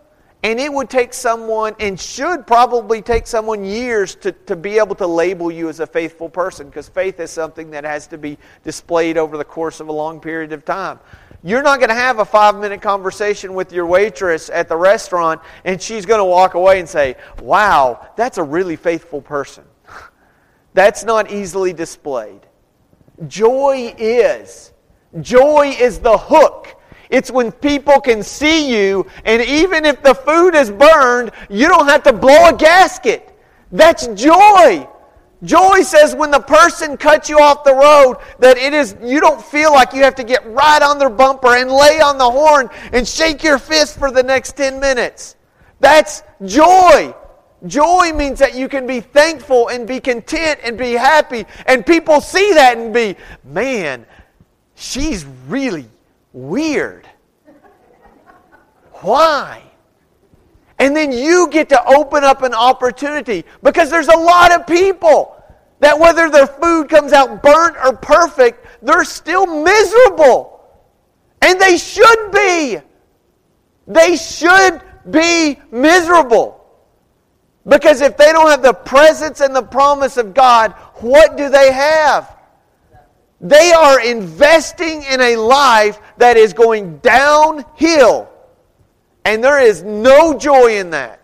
and 0.43 0.60
it 0.60 0.71
would 0.71 0.89
take 0.89 1.13
someone, 1.13 1.75
and 1.79 1.99
should 1.99 2.45
probably 2.45 3.01
take 3.01 3.27
someone 3.27 3.65
years 3.65 4.15
to, 4.15 4.31
to 4.31 4.55
be 4.55 4.77
able 4.77 4.95
to 4.95 5.08
label 5.08 5.51
you 5.51 5.67
as 5.67 5.79
a 5.79 5.88
faithful 5.88 6.29
person 6.29 6.67
because 6.67 6.88
faith 6.88 7.19
is 7.19 7.31
something 7.31 7.71
that 7.71 7.84
has 7.84 8.08
to 8.08 8.17
be 8.17 8.38
displayed 8.63 9.17
over 9.17 9.38
the 9.38 9.43
course 9.43 9.79
of 9.79 9.88
a 9.88 9.91
long 9.91 10.19
period 10.19 10.53
of 10.53 10.63
time. 10.63 10.99
You're 11.43 11.63
not 11.63 11.79
going 11.79 11.89
to 11.89 11.95
have 11.95 12.19
a 12.19 12.25
five 12.25 12.55
minute 12.55 12.81
conversation 12.81 13.53
with 13.53 13.71
your 13.71 13.86
waitress 13.86 14.49
at 14.49 14.67
the 14.67 14.75
restaurant 14.75 15.41
and 15.63 15.79
she's 15.79 16.03
going 16.03 16.17
to 16.17 16.25
walk 16.25 16.55
away 16.55 16.79
and 16.79 16.89
say, 16.89 17.17
Wow, 17.39 18.08
that's 18.15 18.39
a 18.39 18.43
really 18.43 18.75
faithful 18.75 19.21
person. 19.21 19.63
That's 20.76 21.06
not 21.06 21.32
easily 21.32 21.72
displayed. 21.72 22.42
Joy 23.28 23.96
is. 23.98 24.74
Joy 25.22 25.74
is 25.80 26.00
the 26.00 26.18
hook. 26.18 26.68
It's 27.10 27.32
when 27.32 27.54
people 27.54 28.02
can 28.02 28.22
see 28.22 28.76
you, 28.76 29.08
and 29.24 29.42
even 29.42 29.86
if 29.86 30.04
the 30.04 30.14
food 30.14 30.54
is 30.54 30.70
burned, 30.70 31.32
you 31.50 31.70
don't 31.70 31.88
have 31.88 32.04
to 32.04 32.12
blow 32.14 32.50
a 32.50 32.54
gasket. 32.54 33.34
That's 33.72 34.08
joy. 34.08 34.86
Joy 35.44 35.82
says 35.82 36.14
when 36.14 36.30
the 36.30 36.42
person 36.42 36.98
cuts 36.98 37.30
you 37.30 37.40
off 37.40 37.64
the 37.64 37.74
road 37.74 38.18
that 38.40 38.58
it 38.58 38.74
is 38.74 38.98
you 39.02 39.22
don't 39.22 39.42
feel 39.42 39.72
like 39.72 39.94
you 39.94 40.04
have 40.04 40.16
to 40.16 40.26
get 40.26 40.46
right 40.46 40.82
on 40.82 41.00
their 41.00 41.10
bumper 41.10 41.56
and 41.56 41.72
lay 41.72 42.02
on 42.02 42.18
the 42.18 42.30
horn 42.30 42.70
and 42.92 43.08
shake 43.08 43.44
your 43.44 43.60
fist 43.60 43.98
for 43.98 44.12
the 44.12 44.24
next 44.24 44.58
10 44.58 44.82
minutes. 44.82 45.38
That's 45.80 46.24
joy. 46.44 47.14
Joy 47.65 48.12
means 48.13 48.39
that 48.39 48.56
you 48.56 48.68
can 48.68 48.86
be 48.86 49.00
thankful 49.00 49.70
and 49.70 49.88
be 49.88 50.00
content 50.00 50.60
and 50.63 50.78
be 50.78 50.94
happy 50.94 51.46
and 51.65 51.86
people 51.86 52.22
see 52.22 52.54
that 52.54 52.78
and 52.78 52.94
be, 52.94 53.15
"Man, 53.44 54.06
she's 54.76 55.26
really 55.48 55.89
weird." 56.34 57.08
Why? 59.02 59.62
And 60.80 60.96
then 60.96 61.12
you 61.12 61.48
get 61.50 61.70
to 61.70 61.86
open 61.86 62.24
up 62.24 62.41
an 62.41 62.54
opportunity 62.54 63.46
because 63.63 63.89
there's 63.89 64.10
a 64.10 64.18
lot 64.18 64.52
of 64.52 64.68
people 64.68 65.36
that 65.80 65.98
whether 65.98 66.30
their 66.30 66.48
food 66.48 66.89
comes 66.89 67.13
out 67.13 67.41
burnt 67.41 67.76
or 67.84 67.94
perfect, 67.94 68.65
they're 68.82 69.04
still 69.04 69.46
miserable. 69.46 70.63
And 71.41 71.60
they 71.60 71.78
should 71.78 72.32
be. 72.32 72.80
They 73.88 74.18
should 74.18 74.82
be 75.10 75.60
miserable. 75.72 76.64
Because 77.67 78.01
if 78.01 78.15
they 78.15 78.32
don't 78.32 78.49
have 78.49 78.62
the 78.62 78.73
presence 78.73 79.41
and 79.41 79.56
the 79.56 79.63
promise 79.63 80.17
of 80.17 80.34
God, 80.34 80.73
what 80.95 81.36
do 81.36 81.49
they 81.49 81.71
have? 81.71 82.36
They 83.41 83.73
are 83.73 83.99
investing 84.01 85.04
in 85.04 85.19
a 85.19 85.36
life 85.36 85.99
that 86.17 86.38
is 86.38 86.54
going 86.54 86.97
downhill. 86.99 88.30
And 89.23 89.43
there 89.43 89.60
is 89.60 89.82
no 89.82 90.38
joy 90.38 90.78
in 90.78 90.91
that. 90.91 91.19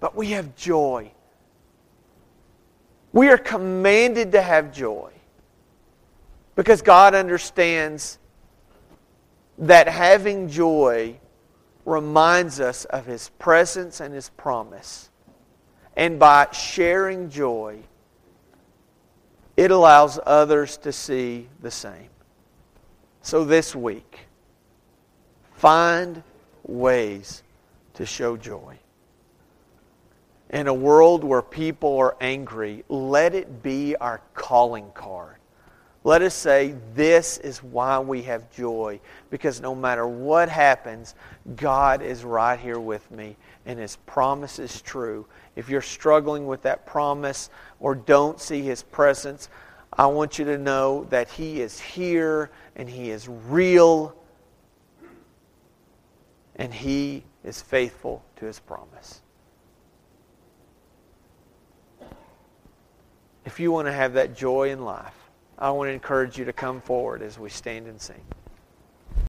But 0.00 0.14
we 0.14 0.30
have 0.30 0.54
joy. 0.54 1.10
We 3.12 3.28
are 3.28 3.38
commanded 3.38 4.32
to 4.32 4.42
have 4.42 4.72
joy. 4.72 5.12
Because 6.54 6.82
God 6.82 7.14
understands 7.14 8.18
that 9.58 9.88
having 9.88 10.48
joy 10.48 11.18
reminds 11.88 12.60
us 12.60 12.84
of 12.86 13.06
His 13.06 13.30
presence 13.38 14.00
and 14.00 14.14
His 14.14 14.28
promise. 14.30 15.10
And 15.96 16.18
by 16.18 16.48
sharing 16.52 17.30
joy, 17.30 17.80
it 19.56 19.70
allows 19.70 20.20
others 20.24 20.76
to 20.78 20.92
see 20.92 21.48
the 21.60 21.70
same. 21.70 22.10
So 23.22 23.44
this 23.44 23.74
week, 23.74 24.28
Find 25.58 26.22
ways 26.62 27.42
to 27.94 28.06
show 28.06 28.36
joy. 28.36 28.78
In 30.50 30.68
a 30.68 30.72
world 30.72 31.24
where 31.24 31.42
people 31.42 31.98
are 31.98 32.16
angry, 32.20 32.84
let 32.88 33.34
it 33.34 33.60
be 33.60 33.96
our 33.96 34.20
calling 34.34 34.88
card. 34.94 35.37
Let 36.04 36.22
us 36.22 36.34
say, 36.34 36.74
This 36.94 37.38
is 37.38 37.62
why 37.62 37.98
we 37.98 38.22
have 38.22 38.50
joy. 38.50 39.00
Because 39.30 39.60
no 39.60 39.74
matter 39.74 40.06
what 40.06 40.48
happens, 40.48 41.14
God 41.56 42.02
is 42.02 42.24
right 42.24 42.58
here 42.58 42.78
with 42.78 43.10
me, 43.10 43.36
and 43.66 43.78
His 43.78 43.96
promise 44.06 44.58
is 44.58 44.80
true. 44.80 45.26
If 45.56 45.68
you're 45.68 45.82
struggling 45.82 46.46
with 46.46 46.62
that 46.62 46.86
promise 46.86 47.50
or 47.80 47.94
don't 47.94 48.40
see 48.40 48.62
His 48.62 48.82
presence, 48.82 49.48
I 49.92 50.06
want 50.06 50.38
you 50.38 50.44
to 50.46 50.58
know 50.58 51.04
that 51.10 51.28
He 51.28 51.60
is 51.60 51.80
here 51.80 52.50
and 52.76 52.88
He 52.88 53.10
is 53.10 53.28
real 53.28 54.14
and 56.56 56.72
He 56.72 57.24
is 57.42 57.60
faithful 57.60 58.24
to 58.36 58.46
His 58.46 58.60
promise. 58.60 59.20
If 63.44 63.58
you 63.58 63.72
want 63.72 63.88
to 63.88 63.92
have 63.92 64.12
that 64.12 64.36
joy 64.36 64.70
in 64.70 64.84
life, 64.84 65.17
I 65.58 65.70
want 65.70 65.88
to 65.88 65.92
encourage 65.92 66.38
you 66.38 66.44
to 66.44 66.52
come 66.52 66.80
forward 66.80 67.20
as 67.20 67.38
we 67.38 67.50
stand 67.50 67.88
and 67.88 68.00
sing. 68.00 68.22